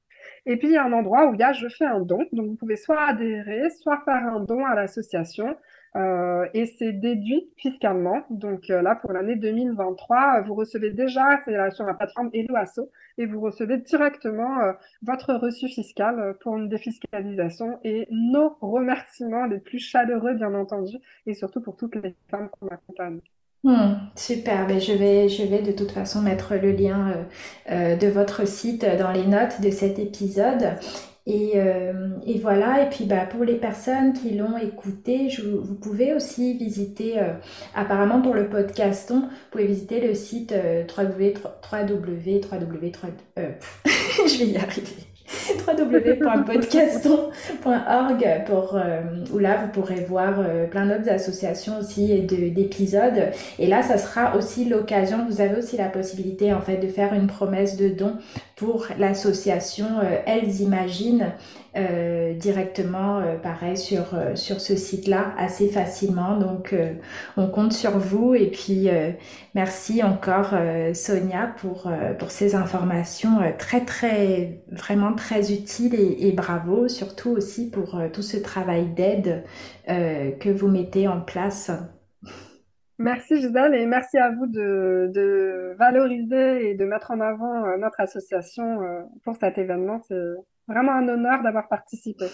Et 0.45 0.57
puis, 0.57 0.69
il 0.69 0.73
y 0.73 0.77
a 0.77 0.83
un 0.85 0.93
endroit 0.93 1.27
où 1.27 1.33
il 1.33 1.39
y 1.39 1.43
a 1.43 1.53
je 1.53 1.67
fais 1.67 1.85
un 1.85 1.99
don. 1.99 2.25
Donc, 2.31 2.47
vous 2.47 2.55
pouvez 2.55 2.75
soit 2.75 3.01
adhérer, 3.01 3.69
soit 3.69 4.01
faire 4.05 4.25
un 4.25 4.39
don 4.41 4.65
à 4.65 4.75
l'association. 4.75 5.55
Euh, 5.95 6.47
et 6.53 6.65
c'est 6.67 6.93
déduit 6.93 7.49
fiscalement. 7.57 8.21
Donc 8.29 8.69
euh, 8.69 8.81
là, 8.81 8.95
pour 8.95 9.11
l'année 9.11 9.35
2023, 9.35 10.41
vous 10.41 10.53
recevez 10.53 10.91
déjà, 10.91 11.39
c'est 11.45 11.71
sur 11.71 11.85
la 11.85 11.93
plateforme 11.95 12.29
Eloasso, 12.33 12.91
et 13.17 13.25
vous 13.25 13.41
recevez 13.41 13.77
directement 13.77 14.59
euh, 14.61 14.73
votre 15.01 15.33
reçu 15.33 15.67
fiscal 15.67 16.35
pour 16.41 16.57
une 16.57 16.69
défiscalisation 16.69 17.79
et 17.83 18.07
nos 18.11 18.55
remerciements 18.61 19.45
les 19.45 19.59
plus 19.59 19.79
chaleureux, 19.79 20.33
bien 20.35 20.53
entendu, 20.53 20.97
et 21.25 21.33
surtout 21.33 21.61
pour 21.61 21.75
toutes 21.75 21.95
les 21.95 22.15
femmes 22.29 22.49
qu'on 22.49 22.67
accompagne. 22.67 23.21
Hmm, 23.63 23.95
super, 24.15 24.67
ben, 24.67 24.79
je 24.79 24.93
vais, 24.93 25.27
je 25.27 25.43
vais 25.43 25.61
de 25.61 25.73
toute 25.73 25.91
façon 25.91 26.21
mettre 26.21 26.55
le 26.55 26.71
lien 26.71 27.09
euh, 27.11 27.23
euh, 27.71 27.95
de 27.97 28.07
votre 28.07 28.47
site 28.47 28.85
dans 28.97 29.11
les 29.11 29.25
notes 29.27 29.59
de 29.61 29.69
cet 29.69 29.99
épisode. 29.99 30.75
Et, 31.25 31.51
euh, 31.55 32.09
voilà, 32.41 32.83
et 32.83 32.89
puis 32.89 33.05
bah, 33.05 33.25
pour 33.25 33.43
les 33.43 33.55
personnes 33.55 34.13
qui 34.13 34.31
l'ont 34.31 34.57
écouté, 34.57 35.27
vous 35.43 35.75
pouvez 35.75 36.13
aussi 36.13 36.57
visiter, 36.57 37.19
apparemment 37.75 38.21
pour 38.21 38.33
le 38.33 38.49
podcaston, 38.49 39.21
vous 39.21 39.49
pouvez 39.51 39.67
visiter 39.67 39.99
le 39.99 40.15
site 40.15 40.53
www, 40.97 41.33
www, 41.71 42.41
www 42.51 42.91
je 44.27 44.39
vais 44.39 44.47
y 44.47 44.57
arriver 44.57 45.08
www.podcaston.org 45.67 48.43
pour 48.45 48.75
euh, 48.75 49.01
où 49.31 49.39
là 49.39 49.57
vous 49.57 49.69
pourrez 49.69 50.03
voir 50.03 50.39
euh, 50.39 50.67
plein 50.67 50.85
d'autres 50.85 51.09
associations 51.09 51.79
aussi 51.79 52.11
et 52.11 52.21
d'épisodes. 52.21 53.31
Et 53.59 53.67
là 53.67 53.83
ça 53.83 53.97
sera 53.97 54.35
aussi 54.35 54.65
l'occasion 54.65 55.25
vous 55.29 55.39
avez 55.41 55.57
aussi 55.57 55.77
la 55.77 55.89
possibilité 55.89 56.51
en 56.53 56.61
fait 56.61 56.77
de 56.77 56.87
faire 56.87 57.13
une 57.13 57.27
promesse 57.27 57.77
de 57.77 57.89
don 57.89 58.15
pour 58.55 58.87
l'association 58.97 59.99
euh, 60.03 60.17
Elles 60.25 60.61
Imaginent 60.61 61.33
euh, 61.75 62.33
directement, 62.33 63.19
euh, 63.19 63.37
pareil, 63.37 63.77
sur, 63.77 64.05
sur 64.35 64.59
ce 64.59 64.75
site-là 64.75 65.33
assez 65.37 65.69
facilement. 65.69 66.37
Donc, 66.37 66.75
on 67.37 67.47
compte 67.47 67.73
sur 67.73 67.97
vous. 67.97 68.35
Et 68.35 68.47
puis, 68.47 68.89
merci 69.55 70.03
encore, 70.03 70.53
Sonia, 70.93 71.53
pour, 71.57 71.91
pour 72.17 72.31
ces 72.31 72.55
informations 72.55 73.39
très, 73.57 73.81
très, 73.81 74.61
vraiment 74.71 75.13
très 75.13 75.53
utiles 75.53 75.95
et, 75.95 76.31
bravo, 76.31 76.87
surtout 76.87 77.29
aussi 77.29 77.69
pour 77.69 77.99
tout 78.13 78.21
ce 78.21 78.37
travail 78.37 78.87
d'aide 78.87 79.43
que 79.87 80.49
vous 80.49 80.67
mettez 80.67 81.07
en 81.07 81.21
place. 81.21 81.71
Merci 82.99 83.39
Gisèle 83.39 83.75
et 83.75 83.85
merci 83.85 84.17
à 84.17 84.29
vous 84.29 84.45
de, 84.45 85.73
valoriser 85.77 86.69
et 86.69 86.75
de 86.75 86.83
mettre 86.83 87.11
en 87.11 87.21
avant 87.21 87.65
euh, 87.65 87.77
notre 87.77 88.01
association 88.01 88.81
euh, 88.81 89.03
pour 89.23 89.37
cet 89.37 89.57
événement. 89.57 90.01
Vraiment 90.69 90.93
un 90.93 91.07
honneur 91.09 91.41
d'avoir 91.41 91.67
participé. 91.67 92.27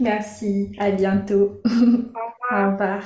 Merci, 0.00 0.72
à 0.78 0.90
bientôt. 0.90 1.62
Au 1.64 1.68
revoir. 1.68 2.68
Au 2.68 2.72
revoir. 2.72 3.02